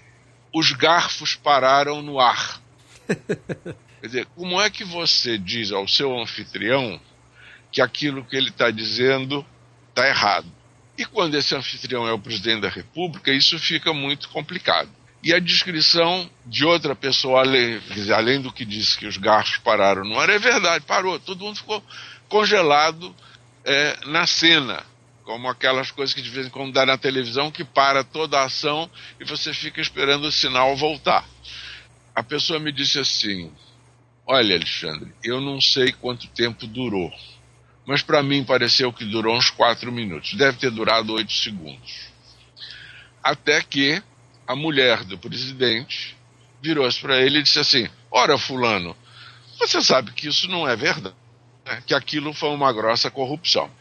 os 0.54 0.72
garfos 0.72 1.36
pararam 1.36 2.02
no 2.02 2.20
ar. 2.20 2.62
Quer 4.02 4.08
dizer, 4.08 4.26
como 4.36 4.60
é 4.60 4.70
que 4.70 4.84
você 4.84 5.38
diz 5.38 5.72
ao 5.72 5.88
seu 5.88 6.20
anfitrião 6.20 7.00
que 7.72 7.82
aquilo 7.82 8.26
que 8.26 8.36
ele 8.36 8.50
está 8.50 8.70
dizendo 8.70 9.46
está 9.90 10.08
errado. 10.08 10.52
E 10.98 11.06
quando 11.06 11.36
esse 11.36 11.56
anfitrião 11.56 12.08
é 12.08 12.12
o 12.12 12.20
presidente 12.20 12.62
da 12.62 12.70
República, 12.70 13.32
isso 13.32 13.58
fica 13.58 13.94
muito 13.94 14.30
complicado. 14.30 14.90
E 15.24 15.34
a 15.34 15.40
descrição 15.40 16.30
de 16.46 16.66
outra 16.66 16.96
pessoa, 16.96 17.42
além, 17.42 18.42
do 18.42 18.52
que 18.52 18.66
disse 18.66 18.98
que 18.98 19.06
os 19.06 19.18
garfos 19.18 19.58
pararam 19.58 20.04
no 20.04 20.20
ar, 20.20 20.30
é 20.30 20.40
verdade, 20.40 20.84
parou. 20.86 21.20
Todo 21.20 21.46
mundo 21.46 21.58
ficou 21.58 21.84
congelado 22.28 23.16
é, 23.64 23.98
na 24.08 24.26
cena, 24.26 24.84
como 25.24 25.48
aquelas 25.48 25.92
coisas 25.92 26.16
que 26.16 26.22
de 26.24 26.30
vez 26.30 26.48
em 26.48 26.50
quando 26.50 26.74
dá 26.74 26.86
na 26.88 26.98
televisão, 26.98 27.52
que 27.52 27.64
para 27.64 28.04
toda 28.04 28.40
a 28.40 28.46
ação 28.46 28.90
e 29.20 29.24
você 29.24 29.54
fica 29.54 29.80
esperando 29.80 30.26
o 30.26 30.32
sinal 30.32 30.76
voltar. 30.76 31.24
A 32.16 32.24
pessoa 32.24 32.60
me 32.60 32.72
disse 32.72 32.98
assim: 32.98 33.52
Olha, 34.26 34.56
Alexandre, 34.56 35.14
eu 35.24 35.40
não 35.40 35.62
sei 35.62 35.92
quanto 35.92 36.28
tempo 36.30 36.66
durou, 36.66 37.14
mas 37.86 38.02
para 38.02 38.24
mim 38.24 38.44
pareceu 38.44 38.92
que 38.92 39.06
durou 39.06 39.38
uns 39.38 39.52
quatro 39.52 39.92
minutos. 39.92 40.34
Deve 40.34 40.58
ter 40.58 40.72
durado 40.72 41.14
oito 41.14 41.32
segundos. 41.32 42.10
Até 43.24 43.62
que 43.62 44.02
a 44.52 44.56
mulher 44.56 45.06
do 45.06 45.18
presidente 45.18 46.18
virou-se 46.62 47.00
para 47.00 47.22
ele 47.22 47.40
e 47.40 47.44
disse 47.44 47.60
assim: 47.60 47.88
Ora, 48.12 48.38
Fulano, 48.38 48.96
você 49.58 49.82
sabe 49.82 50.12
que 50.12 50.28
isso 50.28 50.50
não 50.50 50.68
é 50.68 50.76
verdade, 50.76 51.16
né? 51.66 51.82
que 51.88 51.94
aquilo 51.94 52.34
foi 52.34 52.50
uma 52.50 52.74
grossa 52.74 53.10
corrupção. 53.10 53.72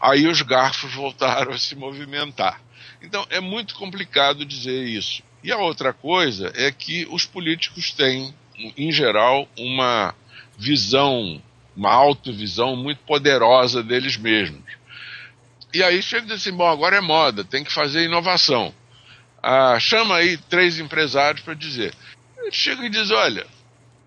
Aí 0.00 0.28
os 0.28 0.40
garfos 0.42 0.92
voltaram 0.94 1.52
a 1.52 1.58
se 1.58 1.74
movimentar. 1.74 2.62
Então 3.02 3.26
é 3.28 3.40
muito 3.40 3.74
complicado 3.74 4.44
dizer 4.44 4.86
isso. 4.86 5.20
E 5.42 5.50
a 5.50 5.58
outra 5.58 5.92
coisa 5.92 6.52
é 6.54 6.70
que 6.70 7.08
os 7.10 7.24
políticos 7.24 7.90
têm, 7.90 8.32
em 8.76 8.92
geral, 8.92 9.48
uma 9.58 10.14
visão, 10.56 11.42
uma 11.76 11.90
autovisão 11.90 12.76
muito 12.76 13.00
poderosa 13.00 13.82
deles 13.82 14.16
mesmos. 14.16 14.62
E 15.74 15.82
aí 15.82 16.00
chega 16.00 16.28
e 16.28 16.36
assim: 16.36 16.52
bom, 16.52 16.68
agora 16.68 16.98
é 16.98 17.00
moda, 17.00 17.42
tem 17.42 17.64
que 17.64 17.72
fazer 17.72 18.04
inovação 18.04 18.72
ah, 19.42 19.78
chama 19.80 20.16
aí 20.16 20.36
três 20.36 20.78
empresários 20.78 21.42
para 21.42 21.54
dizer. 21.54 21.94
Ele 22.38 22.52
chega 22.52 22.84
e 22.84 22.90
diz: 22.90 23.10
olha, 23.10 23.46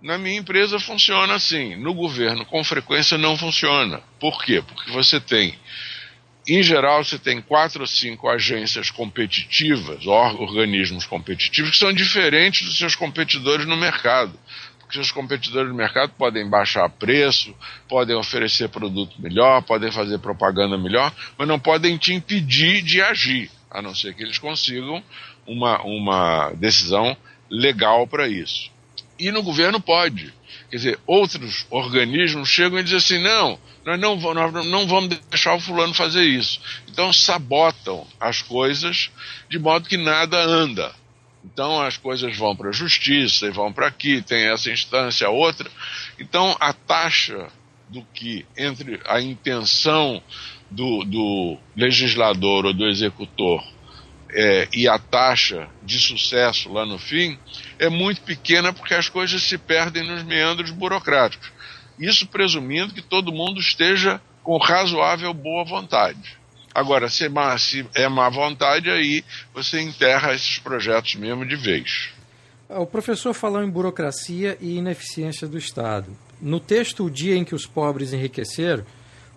na 0.02 0.18
minha 0.18 0.40
empresa 0.40 0.80
funciona 0.80 1.34
assim, 1.34 1.76
no 1.76 1.94
governo 1.94 2.46
com 2.46 2.64
frequência 2.64 3.18
não 3.18 3.38
funciona. 3.38 4.02
Por 4.20 4.44
quê? 4.44 4.62
Porque 4.62 4.92
você 4.92 5.20
tem, 5.20 5.58
em 6.48 6.62
geral, 6.62 7.04
você 7.04 7.18
tem 7.18 7.42
quatro 7.42 7.82
ou 7.82 7.88
cinco 7.88 8.30
agências 8.30 8.92
competitivas, 8.92 10.06
organismos 10.06 11.06
competitivos, 11.06 11.72
que 11.72 11.78
são 11.78 11.94
diferentes 11.94 12.68
dos 12.68 12.78
seus 12.78 12.96
competidores 12.96 13.66
no 13.66 13.78
mercado. 13.78 14.38
Porque 14.78 14.96
seus 14.96 15.12
competidores 15.12 15.70
no 15.70 15.76
mercado 15.76 16.12
podem 16.18 16.48
baixar 16.48 16.88
preço, 16.90 17.56
podem 17.88 18.16
oferecer 18.16 18.70
produto 18.70 19.20
melhor, 19.20 19.64
podem 19.64 19.92
fazer 19.92 20.20
propaganda 20.20 20.78
melhor, 20.78 21.12
mas 21.38 21.48
não 21.48 21.58
podem 21.58 21.98
te 21.98 22.14
impedir 22.14 22.82
de 22.82 23.02
agir 23.02 23.50
a 23.74 23.82
não 23.82 23.96
ser 23.96 24.14
que 24.14 24.24
eles 24.24 24.38
consigam 24.38 25.04
uma, 25.46 25.82
uma 25.82 26.52
decisão 26.52 27.18
legal 27.50 28.08
para 28.08 28.28
isso. 28.28 28.72
E 29.18 29.32
no 29.32 29.42
governo 29.44 29.82
pode. 29.82 30.34
Quer 30.70 30.78
dizer, 30.78 31.00
outros 31.06 31.66
organismos 31.70 32.50
chegam 32.50 32.80
e 32.80 32.84
dizem 32.84 32.98
assim: 32.98 33.20
não, 33.20 33.60
nós 33.86 34.00
não, 34.00 34.16
nós 34.34 34.66
não 34.66 34.88
vamos 34.88 35.18
deixar 35.30 35.56
o 35.56 35.60
fulano 35.60 35.94
fazer 35.94 36.24
isso. 36.24 36.60
Então 36.90 37.12
sabotam 37.12 38.08
as 38.20 38.42
coisas 38.42 39.12
de 39.50 39.60
modo 39.60 39.90
que 39.90 39.98
nada 39.98 40.40
anda. 40.40 40.94
Então 41.44 41.82
as 41.82 41.98
coisas 41.98 42.38
vão 42.38 42.56
para 42.56 42.70
a 42.70 42.74
justiça 42.74 43.48
e 43.48 43.52
vão 43.52 43.74
para 43.74 43.88
aqui, 43.88 44.22
tem 44.22 44.46
essa 44.46 44.72
instância, 44.72 45.30
outra. 45.30 45.70
Então 46.18 46.56
a 46.60 46.72
taxa 46.72 47.50
do 47.90 48.04
que 48.14 48.46
entre 48.58 49.00
a 49.06 49.22
intenção 49.22 50.24
do, 50.74 51.04
do 51.04 51.58
legislador 51.76 52.66
ou 52.66 52.74
do 52.74 52.88
executor 52.88 53.64
é, 54.34 54.68
e 54.74 54.88
a 54.88 54.98
taxa 54.98 55.70
de 55.84 56.00
sucesso 56.00 56.72
lá 56.72 56.86
no 56.86 56.98
fim 56.98 57.38
é 57.78 57.90
muito 57.90 58.22
pequena 58.22 58.74
porque 58.74 58.94
as 58.94 59.08
coisas 59.08 59.44
se 59.44 59.58
perdem 59.58 60.04
nos 60.04 60.24
meandros 60.24 60.72
burocráticos. 60.72 61.52
Isso 62.00 62.28
presumindo 62.28 62.94
que 62.94 63.02
todo 63.02 63.32
mundo 63.32 63.60
esteja 63.60 64.20
com 64.42 64.58
razoável 64.58 65.34
boa 65.34 65.64
vontade. 65.64 66.38
Agora, 66.74 67.08
se 67.08 67.26
é, 67.26 67.30
má, 67.30 67.56
se 67.60 67.86
é 67.94 68.10
má 68.10 68.28
vontade, 68.30 68.90
aí 68.90 69.24
você 69.54 69.80
enterra 69.80 70.34
esses 70.34 70.58
projetos 70.58 71.14
mesmo 71.14 71.46
de 71.46 71.56
vez. 71.56 72.10
O 72.68 72.88
professor 72.88 73.36
falou 73.36 73.64
em 73.64 73.70
burocracia 73.70 74.58
e 74.60 74.78
ineficiência 74.78 75.48
do 75.48 75.60
Estado. 75.60 76.18
No 76.42 76.60
texto 76.60 77.06
O 77.06 77.12
Dia 77.12 77.36
em 77.36 77.44
que 77.44 77.54
os 77.54 77.68
Pobres 77.68 78.12
Enriqueceram, 78.12 78.84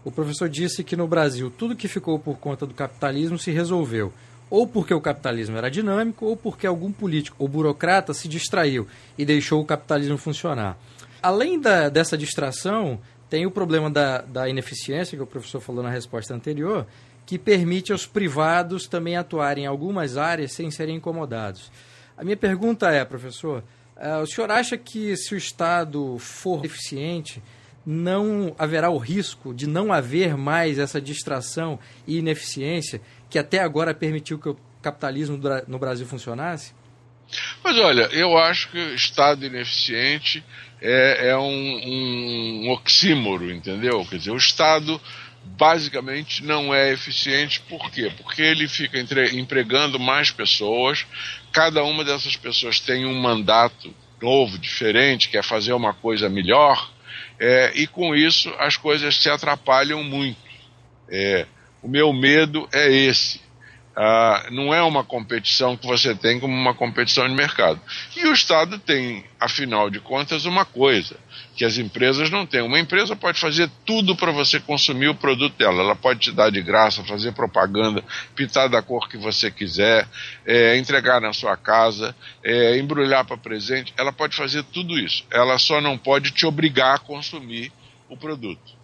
o 0.06 0.10
professor 0.12 0.48
disse 0.48 0.84
que 0.84 0.94
no 0.94 1.08
Brasil 1.08 1.50
tudo 1.50 1.74
que 1.74 1.88
ficou 1.88 2.16
por 2.16 2.38
conta 2.38 2.64
do 2.64 2.72
capitalismo 2.72 3.36
se 3.36 3.50
resolveu, 3.50 4.12
ou 4.48 4.64
porque 4.64 4.94
o 4.94 5.00
capitalismo 5.00 5.56
era 5.56 5.68
dinâmico, 5.68 6.26
ou 6.26 6.36
porque 6.36 6.64
algum 6.64 6.92
político 6.92 7.36
ou 7.40 7.48
burocrata 7.48 8.14
se 8.14 8.28
distraiu 8.28 8.86
e 9.18 9.24
deixou 9.24 9.60
o 9.60 9.64
capitalismo 9.64 10.16
funcionar. 10.16 10.78
Além 11.20 11.60
da, 11.60 11.88
dessa 11.88 12.16
distração, 12.16 13.00
tem 13.28 13.46
o 13.46 13.50
problema 13.50 13.90
da, 13.90 14.20
da 14.20 14.48
ineficiência, 14.48 15.16
que 15.16 15.22
o 15.24 15.26
professor 15.26 15.60
falou 15.60 15.82
na 15.82 15.90
resposta 15.90 16.32
anterior, 16.32 16.86
que 17.26 17.36
permite 17.36 17.90
aos 17.90 18.06
privados 18.06 18.86
também 18.86 19.16
atuarem 19.16 19.64
em 19.64 19.66
algumas 19.66 20.16
áreas 20.16 20.52
sem 20.52 20.70
serem 20.70 20.98
incomodados. 20.98 21.68
A 22.16 22.22
minha 22.22 22.36
pergunta 22.36 22.92
é, 22.92 23.04
professor, 23.04 23.64
uh, 23.96 24.22
o 24.22 24.26
senhor 24.28 24.52
acha 24.52 24.76
que 24.76 25.16
se 25.16 25.34
o 25.34 25.36
Estado 25.36 26.16
for 26.20 26.64
eficiente, 26.64 27.42
não 27.86 28.52
haverá 28.58 28.90
o 28.90 28.98
risco 28.98 29.54
de 29.54 29.66
não 29.66 29.92
haver 29.92 30.36
mais 30.36 30.76
essa 30.76 31.00
distração 31.00 31.78
e 32.06 32.18
ineficiência 32.18 33.00
que 33.30 33.38
até 33.38 33.60
agora 33.60 33.94
permitiu 33.94 34.38
que 34.38 34.48
o 34.48 34.56
capitalismo 34.82 35.40
no 35.68 35.78
Brasil 35.78 36.04
funcionasse? 36.04 36.74
Mas 37.62 37.76
olha, 37.78 38.02
eu 38.12 38.36
acho 38.36 38.70
que 38.70 38.78
Estado 38.94 39.44
ineficiente 39.46 40.44
é, 40.80 41.28
é 41.28 41.36
um, 41.36 42.64
um 42.64 42.70
oxímoro, 42.70 43.50
entendeu? 43.50 44.04
Quer 44.08 44.18
dizer, 44.18 44.30
o 44.30 44.36
Estado 44.36 45.00
basicamente 45.44 46.44
não 46.44 46.74
é 46.74 46.92
eficiente, 46.92 47.60
por 47.60 47.90
quê? 47.90 48.12
Porque 48.16 48.42
ele 48.42 48.66
fica 48.66 48.98
entre, 48.98 49.38
empregando 49.38 49.98
mais 49.98 50.30
pessoas, 50.30 51.06
cada 51.52 51.84
uma 51.84 52.04
dessas 52.04 52.36
pessoas 52.36 52.80
tem 52.80 53.06
um 53.06 53.20
mandato 53.20 53.94
novo, 54.20 54.58
diferente, 54.58 55.28
quer 55.28 55.42
fazer 55.42 55.72
uma 55.72 55.94
coisa 55.94 56.28
melhor, 56.28 56.90
é, 57.38 57.72
e 57.74 57.86
com 57.86 58.14
isso 58.14 58.48
as 58.58 58.76
coisas 58.76 59.16
se 59.16 59.28
atrapalham 59.28 60.02
muito. 60.02 60.38
É, 61.08 61.46
o 61.82 61.88
meu 61.88 62.12
medo 62.12 62.68
é 62.72 62.90
esse. 62.90 63.40
Ah, 63.98 64.48
não 64.50 64.74
é 64.74 64.82
uma 64.82 65.02
competição 65.02 65.74
que 65.74 65.86
você 65.86 66.14
tem 66.14 66.38
como 66.38 66.54
uma 66.54 66.74
competição 66.74 67.26
de 67.26 67.34
mercado. 67.34 67.80
E 68.14 68.26
o 68.26 68.32
Estado 68.34 68.78
tem, 68.78 69.24
afinal 69.40 69.88
de 69.88 70.00
contas, 70.00 70.44
uma 70.44 70.66
coisa 70.66 71.16
que 71.56 71.64
as 71.64 71.78
empresas 71.78 72.28
não 72.28 72.44
têm. 72.44 72.60
Uma 72.60 72.78
empresa 72.78 73.16
pode 73.16 73.40
fazer 73.40 73.70
tudo 73.86 74.14
para 74.14 74.30
você 74.30 74.60
consumir 74.60 75.08
o 75.08 75.14
produto 75.14 75.56
dela. 75.56 75.82
Ela 75.82 75.96
pode 75.96 76.20
te 76.20 76.32
dar 76.32 76.50
de 76.50 76.60
graça, 76.60 77.02
fazer 77.04 77.32
propaganda, 77.32 78.04
pintar 78.34 78.68
da 78.68 78.82
cor 78.82 79.08
que 79.08 79.16
você 79.16 79.50
quiser, 79.50 80.06
é, 80.44 80.76
entregar 80.76 81.18
na 81.18 81.32
sua 81.32 81.56
casa, 81.56 82.14
é, 82.44 82.76
embrulhar 82.76 83.24
para 83.24 83.38
presente. 83.38 83.94
Ela 83.96 84.12
pode 84.12 84.36
fazer 84.36 84.62
tudo 84.64 84.98
isso. 84.98 85.24
Ela 85.30 85.56
só 85.56 85.80
não 85.80 85.96
pode 85.96 86.32
te 86.32 86.44
obrigar 86.44 86.96
a 86.96 86.98
consumir 86.98 87.72
o 88.10 88.16
produto 88.16 88.76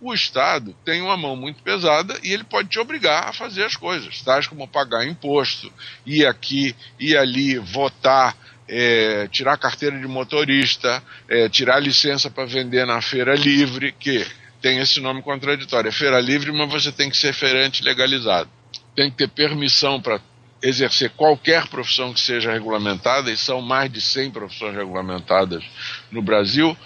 o 0.00 0.14
Estado 0.14 0.74
tem 0.84 1.02
uma 1.02 1.16
mão 1.16 1.36
muito 1.36 1.62
pesada 1.62 2.18
e 2.22 2.32
ele 2.32 2.44
pode 2.44 2.68
te 2.68 2.78
obrigar 2.78 3.28
a 3.28 3.32
fazer 3.32 3.64
as 3.64 3.76
coisas, 3.76 4.22
tais 4.22 4.46
como 4.46 4.66
pagar 4.66 5.06
imposto, 5.06 5.72
ir 6.06 6.26
aqui, 6.26 6.74
ir 6.98 7.16
ali, 7.16 7.58
votar, 7.58 8.36
é, 8.66 9.28
tirar 9.28 9.58
carteira 9.58 9.98
de 9.98 10.06
motorista, 10.06 11.02
é, 11.28 11.48
tirar 11.48 11.80
licença 11.80 12.30
para 12.30 12.46
vender 12.46 12.86
na 12.86 13.02
feira 13.02 13.34
livre, 13.34 13.92
que 13.92 14.26
tem 14.62 14.78
esse 14.78 15.00
nome 15.00 15.22
contraditório. 15.22 15.88
É 15.88 15.92
feira 15.92 16.20
livre, 16.20 16.52
mas 16.52 16.70
você 16.70 16.92
tem 16.92 17.10
que 17.10 17.16
ser 17.16 17.32
feirante 17.32 17.82
legalizado. 17.82 18.48
Tem 18.94 19.10
que 19.10 19.16
ter 19.16 19.28
permissão 19.28 20.00
para 20.00 20.20
exercer 20.62 21.10
qualquer 21.10 21.66
profissão 21.68 22.12
que 22.12 22.20
seja 22.20 22.52
regulamentada, 22.52 23.30
e 23.30 23.36
são 23.36 23.60
mais 23.60 23.90
de 23.90 24.00
100 24.00 24.30
profissões 24.30 24.76
regulamentadas 24.76 25.64
no 26.10 26.22
Brasil. 26.22 26.76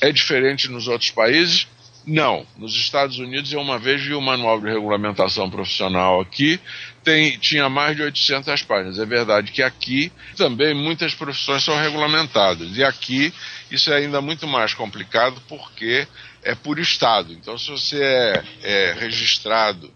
É 0.00 0.12
diferente 0.12 0.70
nos 0.70 0.86
outros 0.86 1.10
países, 1.10 1.66
não. 2.06 2.46
Nos 2.56 2.74
Estados 2.76 3.18
Unidos, 3.18 3.52
eu 3.52 3.60
uma 3.60 3.78
vez 3.78 4.00
vi 4.00 4.14
o 4.14 4.20
manual 4.20 4.60
de 4.60 4.68
regulamentação 4.68 5.50
profissional 5.50 6.20
aqui, 6.20 6.60
tem, 7.02 7.36
tinha 7.38 7.68
mais 7.68 7.96
de 7.96 8.02
800 8.02 8.62
páginas. 8.62 8.98
É 8.98 9.04
verdade 9.04 9.50
que 9.50 9.62
aqui 9.62 10.12
também 10.36 10.72
muitas 10.72 11.14
profissões 11.14 11.64
são 11.64 11.76
regulamentadas. 11.76 12.76
E 12.76 12.84
aqui 12.84 13.34
isso 13.70 13.92
é 13.92 13.96
ainda 13.96 14.20
muito 14.20 14.46
mais 14.46 14.72
complicado 14.72 15.42
porque 15.48 16.06
é 16.44 16.54
por 16.54 16.78
Estado. 16.78 17.32
Então, 17.32 17.58
se 17.58 17.70
você 17.70 18.00
é, 18.00 18.44
é 18.62 18.92
registrado 18.92 19.92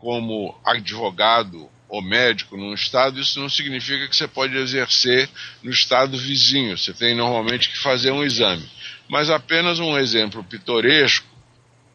como 0.00 0.58
advogado 0.66 1.70
ou 1.88 2.02
médico 2.02 2.56
num 2.56 2.74
estado, 2.74 3.20
isso 3.20 3.38
não 3.38 3.48
significa 3.48 4.08
que 4.08 4.16
você 4.16 4.26
pode 4.26 4.56
exercer 4.56 5.28
no 5.62 5.70
estado 5.70 6.18
vizinho. 6.18 6.76
Você 6.76 6.92
tem 6.92 7.14
normalmente 7.14 7.70
que 7.70 7.78
fazer 7.78 8.10
um 8.10 8.24
exame. 8.24 8.68
Mas 9.08 9.30
apenas 9.30 9.78
um 9.78 9.96
exemplo 9.96 10.42
pitoresco 10.42 11.33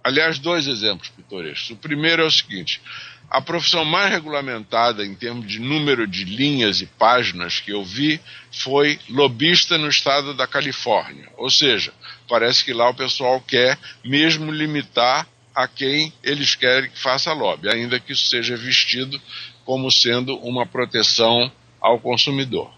aliás, 0.09 0.39
dois 0.39 0.67
exemplos 0.67 1.09
pitorescos. 1.09 1.69
O 1.71 1.75
primeiro 1.75 2.21
é 2.21 2.25
o 2.25 2.31
seguinte: 2.31 2.81
a 3.29 3.39
profissão 3.39 3.85
mais 3.85 4.11
regulamentada 4.11 5.05
em 5.05 5.13
termos 5.13 5.47
de 5.47 5.59
número 5.59 6.07
de 6.07 6.25
linhas 6.25 6.81
e 6.81 6.85
páginas 6.85 7.59
que 7.59 7.71
eu 7.71 7.83
vi 7.83 8.19
foi 8.51 8.99
lobista 9.07 9.77
no 9.77 9.87
estado 9.87 10.33
da 10.33 10.47
Califórnia. 10.47 11.29
Ou 11.37 11.49
seja, 11.49 11.93
parece 12.27 12.65
que 12.65 12.73
lá 12.73 12.89
o 12.89 12.95
pessoal 12.95 13.39
quer 13.39 13.77
mesmo 14.03 14.51
limitar 14.51 15.27
a 15.55 15.67
quem 15.67 16.11
eles 16.23 16.55
querem 16.55 16.89
que 16.89 16.99
faça 16.99 17.33
lobby, 17.33 17.69
ainda 17.69 17.99
que 17.99 18.13
isso 18.13 18.27
seja 18.27 18.57
vestido 18.57 19.21
como 19.63 19.91
sendo 19.91 20.35
uma 20.37 20.65
proteção 20.65 21.51
ao 21.79 21.99
consumidor. 21.99 22.71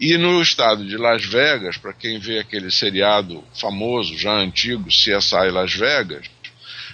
E 0.00 0.16
no 0.16 0.40
estado 0.42 0.84
de 0.84 0.96
Las 0.96 1.24
Vegas, 1.24 1.76
para 1.76 1.92
quem 1.92 2.18
vê 2.18 2.38
aquele 2.38 2.70
seriado 2.70 3.44
famoso, 3.54 4.16
já 4.16 4.32
antigo, 4.32 4.88
CSI 4.88 5.50
Las 5.52 5.74
Vegas, 5.74 6.28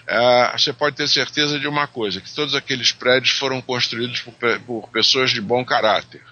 é, 0.08 0.56
você 0.56 0.72
pode 0.72 0.96
ter 0.96 1.06
certeza 1.06 1.60
de 1.60 1.68
uma 1.68 1.86
coisa, 1.86 2.20
que 2.20 2.34
todos 2.34 2.54
aqueles 2.54 2.92
prédios 2.92 3.36
foram 3.36 3.60
construídos 3.60 4.22
por, 4.22 4.32
por 4.60 4.88
pessoas 4.88 5.30
de 5.30 5.40
bom 5.40 5.62
caráter. 5.62 6.22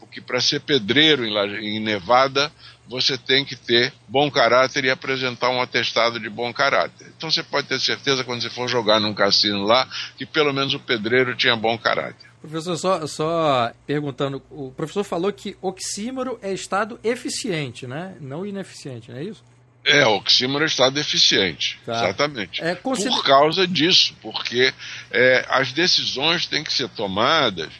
Porque 0.00 0.18
para 0.18 0.40
ser 0.40 0.60
pedreiro 0.60 1.26
em, 1.26 1.76
em 1.76 1.78
Nevada, 1.78 2.50
você 2.88 3.18
tem 3.18 3.44
que 3.44 3.54
ter 3.54 3.92
bom 4.08 4.30
caráter 4.30 4.82
e 4.86 4.90
apresentar 4.90 5.50
um 5.50 5.60
atestado 5.60 6.18
de 6.18 6.30
bom 6.30 6.50
caráter. 6.54 7.12
Então 7.14 7.30
você 7.30 7.42
pode 7.42 7.68
ter 7.68 7.78
certeza, 7.78 8.24
quando 8.24 8.40
você 8.40 8.48
for 8.48 8.66
jogar 8.66 8.98
num 8.98 9.12
cassino 9.12 9.62
lá, 9.62 9.86
que 10.16 10.24
pelo 10.24 10.52
menos 10.54 10.72
o 10.72 10.80
pedreiro 10.80 11.36
tinha 11.36 11.54
bom 11.54 11.76
caráter. 11.76 12.26
Professor, 12.40 12.78
só, 12.78 13.06
só 13.06 13.72
perguntando, 13.86 14.42
o 14.50 14.70
professor 14.70 15.04
falou 15.04 15.30
que 15.32 15.54
oxímoro 15.60 16.38
é 16.40 16.50
estado 16.50 16.98
eficiente, 17.04 17.86
né? 17.86 18.16
Não 18.20 18.46
ineficiente, 18.46 19.10
não 19.10 19.18
é 19.18 19.24
isso? 19.24 19.44
É, 19.88 20.06
o 20.06 20.16
oxímoro 20.16 20.64
é 20.64 20.66
estado 20.66 20.98
eficiente, 20.98 21.78
tá. 21.84 21.92
exatamente. 21.92 22.62
É, 22.62 22.74
consider... 22.74 23.10
Por 23.10 23.24
causa 23.24 23.66
disso, 23.66 24.14
porque 24.20 24.72
é, 25.10 25.46
as 25.48 25.72
decisões 25.72 26.46
têm 26.46 26.62
que 26.62 26.72
ser 26.72 26.88
tomadas 26.90 27.70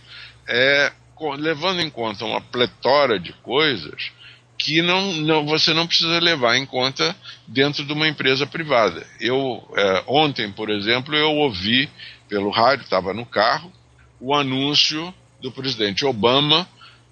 é, 0.49 0.93
levando 1.37 1.81
em 1.81 1.91
conta 1.91 2.25
uma 2.25 2.41
pletora 2.41 3.19
de 3.19 3.33
coisas 3.35 4.11
que 4.57 4.83
não, 4.83 5.13
não, 5.13 5.47
você 5.47 5.73
não 5.73 5.87
precisa 5.87 6.19
levar 6.19 6.57
em 6.57 6.67
conta 6.67 7.15
dentro 7.47 7.85
de 7.85 7.93
uma 7.93 8.09
empresa 8.09 8.47
privada. 8.47 9.07
Eu 9.21 9.63
é, 9.77 10.03
ontem, 10.07 10.51
por 10.51 10.69
exemplo, 10.69 11.15
eu 11.15 11.31
ouvi 11.31 11.89
pelo 12.29 12.51
rádio, 12.51 12.85
estava 12.85 13.15
no 13.15 13.25
carro, 13.25 13.73
o 14.21 14.35
anúncio 14.35 15.15
do 15.41 15.53
presidente 15.53 16.05
Obama 16.05 16.69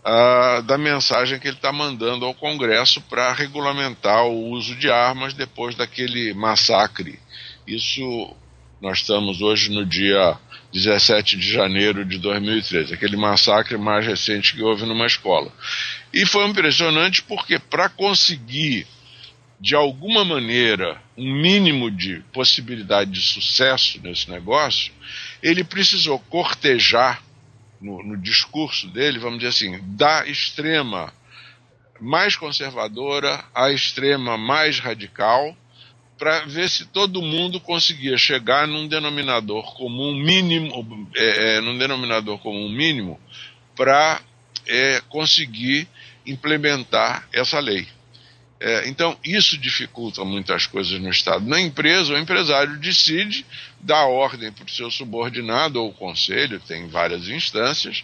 uh, 0.06 0.62
da 0.62 0.78
mensagem 0.78 1.38
que 1.38 1.48
ele 1.48 1.56
está 1.56 1.72
mandando 1.72 2.24
ao 2.24 2.34
Congresso 2.34 3.00
para 3.02 3.32
regulamentar 3.32 4.24
o 4.24 4.50
uso 4.50 4.76
de 4.76 4.90
armas 4.90 5.34
depois 5.34 5.74
daquele 5.74 6.32
massacre. 6.32 7.18
Isso 7.66 8.34
nós 8.80 8.98
estamos 8.98 9.40
hoje 9.40 9.70
no 9.70 9.84
dia 9.84 10.38
17 10.72 11.36
de 11.36 11.52
janeiro 11.52 12.04
de 12.04 12.18
2013, 12.18 12.94
aquele 12.94 13.16
massacre 13.16 13.76
mais 13.76 14.06
recente 14.06 14.54
que 14.54 14.62
houve 14.62 14.84
numa 14.84 15.06
escola. 15.06 15.50
E 16.12 16.24
foi 16.26 16.46
impressionante 16.46 17.22
porque, 17.22 17.58
para 17.58 17.88
conseguir, 17.88 18.86
de 19.58 19.74
alguma 19.74 20.24
maneira, 20.24 21.00
um 21.16 21.32
mínimo 21.40 21.90
de 21.90 22.22
possibilidade 22.32 23.10
de 23.10 23.20
sucesso 23.20 23.98
nesse 24.02 24.30
negócio, 24.30 24.92
ele 25.42 25.64
precisou 25.64 26.18
cortejar, 26.18 27.22
no, 27.86 28.02
no 28.02 28.16
discurso 28.16 28.88
dele, 28.88 29.20
vamos 29.20 29.38
dizer 29.38 29.50
assim, 29.50 29.80
da 29.96 30.26
extrema 30.26 31.14
mais 32.00 32.36
conservadora 32.36 33.42
à 33.54 33.70
extrema 33.70 34.36
mais 34.36 34.80
radical 34.80 35.56
para 36.18 36.40
ver 36.46 36.68
se 36.68 36.86
todo 36.86 37.22
mundo 37.22 37.60
conseguia 37.60 38.16
chegar 38.18 38.66
num 38.66 38.88
denominador 38.88 39.74
comum 39.76 40.14
mínimo, 40.14 41.08
é, 41.14 41.56
é, 41.56 41.60
num 41.60 41.78
denominador 41.78 42.38
comum 42.38 42.68
mínimo, 42.68 43.20
para 43.76 44.20
é, 44.66 45.00
conseguir 45.08 45.86
implementar 46.26 47.28
essa 47.32 47.60
lei. 47.60 47.86
É, 48.58 48.88
então, 48.88 49.18
isso 49.22 49.58
dificulta 49.58 50.24
muitas 50.24 50.66
coisas 50.66 50.98
no 50.98 51.10
Estado. 51.10 51.46
Na 51.46 51.60
empresa, 51.60 52.14
o 52.14 52.18
empresário 52.18 52.78
decide 52.78 53.44
dar 53.80 54.06
ordem 54.06 54.50
para 54.50 54.64
o 54.64 54.70
seu 54.70 54.90
subordinado 54.90 55.82
ou 55.82 55.92
conselho, 55.92 56.58
tem 56.60 56.88
várias 56.88 57.28
instâncias, 57.28 58.02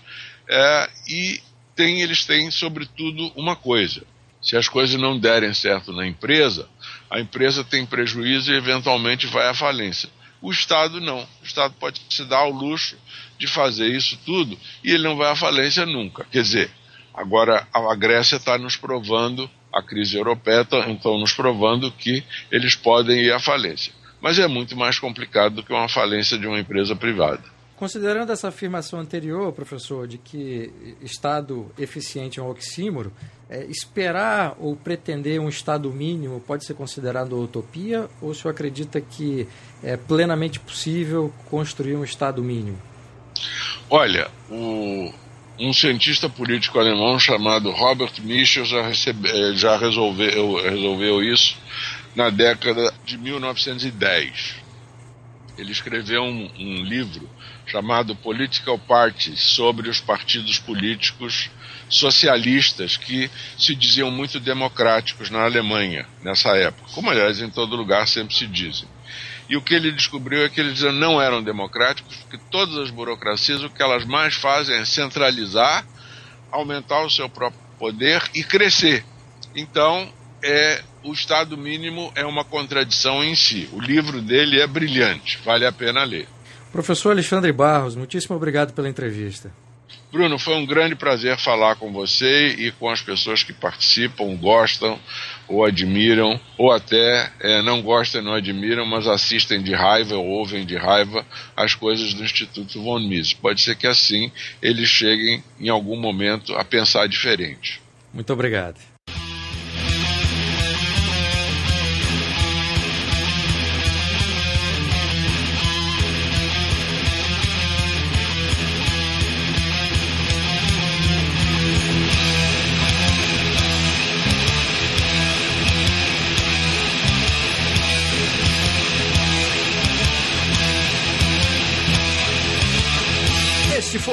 é, 0.49 0.91
e 1.09 1.41
tem, 1.75 2.03
eles 2.03 2.27
têm, 2.27 2.51
sobretudo, 2.51 3.33
uma 3.35 3.57
coisa: 3.57 4.03
se 4.43 4.57
as 4.57 4.69
coisas 4.69 5.01
não 5.01 5.19
derem 5.19 5.55
certo 5.55 5.93
na 5.93 6.07
empresa, 6.07 6.69
a 7.11 7.19
empresa 7.19 7.65
tem 7.65 7.87
prejuízo 7.87 8.53
e 8.53 8.57
eventualmente 8.57 9.27
vai 9.27 9.49
à 9.49 9.55
falência. 9.55 10.11
O 10.43 10.51
Estado 10.51 11.01
não. 11.01 11.21
O 11.21 11.45
Estado 11.45 11.75
pode 11.79 12.01
se 12.11 12.25
dar 12.25 12.39
ao 12.39 12.51
luxo 12.51 12.97
de 13.39 13.47
fazer 13.47 13.87
isso 13.87 14.19
tudo 14.27 14.59
e 14.85 14.91
ele 14.91 15.05
não 15.05 15.17
vai 15.17 15.31
à 15.31 15.37
falência 15.37 15.87
nunca. 15.87 16.27
Quer 16.31 16.43
dizer, 16.43 16.71
agora 17.15 17.67
a 17.73 17.95
Grécia 17.95 18.37
está 18.37 18.59
nos 18.59 18.77
provando, 18.77 19.49
a 19.73 19.83
crise 19.83 20.17
europeia 20.17 20.67
então 20.89 21.19
nos 21.19 21.33
provando 21.33 21.91
que 21.91 22.25
eles 22.51 22.75
podem 22.75 23.21
ir 23.21 23.33
à 23.33 23.41
falência. 23.41 23.93
Mas 24.21 24.39
é 24.39 24.47
muito 24.47 24.77
mais 24.77 24.99
complicado 24.99 25.57
do 25.57 25.63
que 25.65 25.73
uma 25.73 25.89
falência 25.89 26.39
de 26.39 26.47
uma 26.47 26.59
empresa 26.59 26.95
privada. 26.95 27.43
Considerando 27.83 28.31
essa 28.31 28.47
afirmação 28.47 29.01
anterior, 29.01 29.53
professor, 29.53 30.07
de 30.07 30.17
que 30.17 30.73
Estado 31.01 31.73
eficiente 31.77 32.39
é 32.39 32.43
um 32.43 32.49
oxímoro, 32.49 33.13
é, 33.51 33.65
esperar 33.65 34.55
ou 34.61 34.77
pretender 34.77 35.41
um 35.41 35.49
Estado 35.49 35.91
mínimo 35.91 36.41
pode 36.47 36.65
ser 36.65 36.75
considerado 36.75 37.37
utopia 37.37 38.09
ou 38.21 38.31
o 38.31 38.35
senhor 38.35 38.53
acredita 38.53 39.01
que 39.01 39.49
é 39.83 39.97
plenamente 39.97 40.61
possível 40.61 41.33
construir 41.51 41.97
um 41.97 42.05
Estado 42.05 42.41
mínimo? 42.41 42.79
Olha, 43.91 44.31
o, 44.49 45.13
um 45.59 45.73
cientista 45.73 46.29
político 46.29 46.79
alemão 46.79 47.19
chamado 47.19 47.71
Robert 47.71 48.13
Michel 48.21 48.65
já, 48.65 48.87
recebe, 48.87 49.29
eh, 49.29 49.55
já 49.55 49.77
resolveu, 49.77 50.63
resolveu 50.63 51.23
isso 51.23 51.57
na 52.15 52.31
década 52.31 52.93
de 53.05 53.19
1910. 53.19 54.57
Ele 55.59 55.71
escreveu 55.71 56.23
um, 56.23 56.51
um 56.59 56.83
livro 56.83 57.29
chamado 57.67 58.17
Political 58.17 58.79
Parties, 58.79 59.41
sobre 59.41 59.89
os 59.89 60.01
partidos 60.01 60.59
políticos 60.59 61.51
socialistas 61.89 62.97
que 62.97 63.31
se 63.59 63.75
diziam 63.75 64.11
muito 64.11 64.41
democráticos 64.41 65.31
na 65.31 65.45
Alemanha 65.45 66.07
nessa 66.23 66.57
época, 66.57 66.91
como 66.93 67.11
aliás 67.11 67.41
em 67.41 67.51
todo 67.51 67.77
lugar 67.77 68.09
sempre 68.09 68.35
se 68.35 68.47
dizem. 68.47 68.89
E 69.53 69.57
o 69.59 69.61
que 69.61 69.75
ele 69.75 69.93
descobriu 69.93 70.47
é 70.47 70.49
que 70.49 70.59
eles 70.59 70.81
não 70.81 71.21
eram 71.21 71.43
democráticos, 71.43 72.17
porque 72.17 72.39
todas 72.51 72.75
as 72.79 72.89
burocracias 72.89 73.63
o 73.63 73.69
que 73.69 73.83
elas 73.83 74.03
mais 74.03 74.35
fazem 74.35 74.75
é 74.79 74.85
centralizar, 74.87 75.87
aumentar 76.51 77.05
o 77.05 77.11
seu 77.11 77.29
próprio 77.29 77.61
poder 77.79 78.23
e 78.35 78.43
crescer. 78.43 79.05
Então, 79.55 80.11
é 80.43 80.83
o 81.05 81.13
Estado 81.13 81.59
mínimo 81.59 82.11
é 82.15 82.25
uma 82.25 82.47
contradição 82.47 83.23
em 83.23 83.35
si. 83.35 83.69
O 83.75 83.79
livro 83.79 84.23
dele 84.23 84.59
é 84.59 84.67
brilhante, 84.67 85.39
vale 85.45 85.67
a 85.67 85.73
pena 85.73 86.03
ler. 86.03 86.27
Professor 86.73 87.11
Alexandre 87.11 87.53
Barros, 87.53 87.95
muitíssimo 87.95 88.35
obrigado 88.35 88.73
pela 88.73 88.89
entrevista. 88.89 89.53
Bruno, 90.11 90.39
foi 90.39 90.55
um 90.55 90.65
grande 90.65 90.95
prazer 90.95 91.39
falar 91.39 91.77
com 91.77 91.93
você 91.93 92.49
e 92.49 92.71
com 92.73 92.89
as 92.89 93.03
pessoas 93.03 93.43
que 93.43 93.53
participam, 93.53 94.35
gostam 94.35 94.99
ou 95.49 95.65
admiram, 95.65 96.41
ou 96.57 96.73
até 96.73 97.31
é, 97.41 97.63
não 97.63 97.83
gostam 97.83 98.21
e 98.21 98.25
não 98.25 98.35
admiram, 98.35 98.87
mas 98.87 99.07
assistem 99.07 99.63
de 99.63 99.75
raiva 99.75 100.17
ou 100.17 100.27
ouvem 100.27 100.65
de 100.65 100.77
raiva 100.77 101.25
as 101.57 101.75
coisas 101.75 102.15
do 102.15 102.25
Instituto 102.25 102.83
Von 102.83 103.01
Mises. 103.01 103.35
Pode 103.35 103.61
ser 103.63 103.77
que 103.77 103.87
assim 103.87 104.31
eles 104.61 104.89
cheguem 104.89 105.43
em 105.61 105.69
algum 105.69 105.97
momento 105.97 106.55
a 106.55 106.65
pensar 106.65 107.07
diferente. 107.07 107.81
Muito 108.13 108.33
obrigado. 108.33 108.92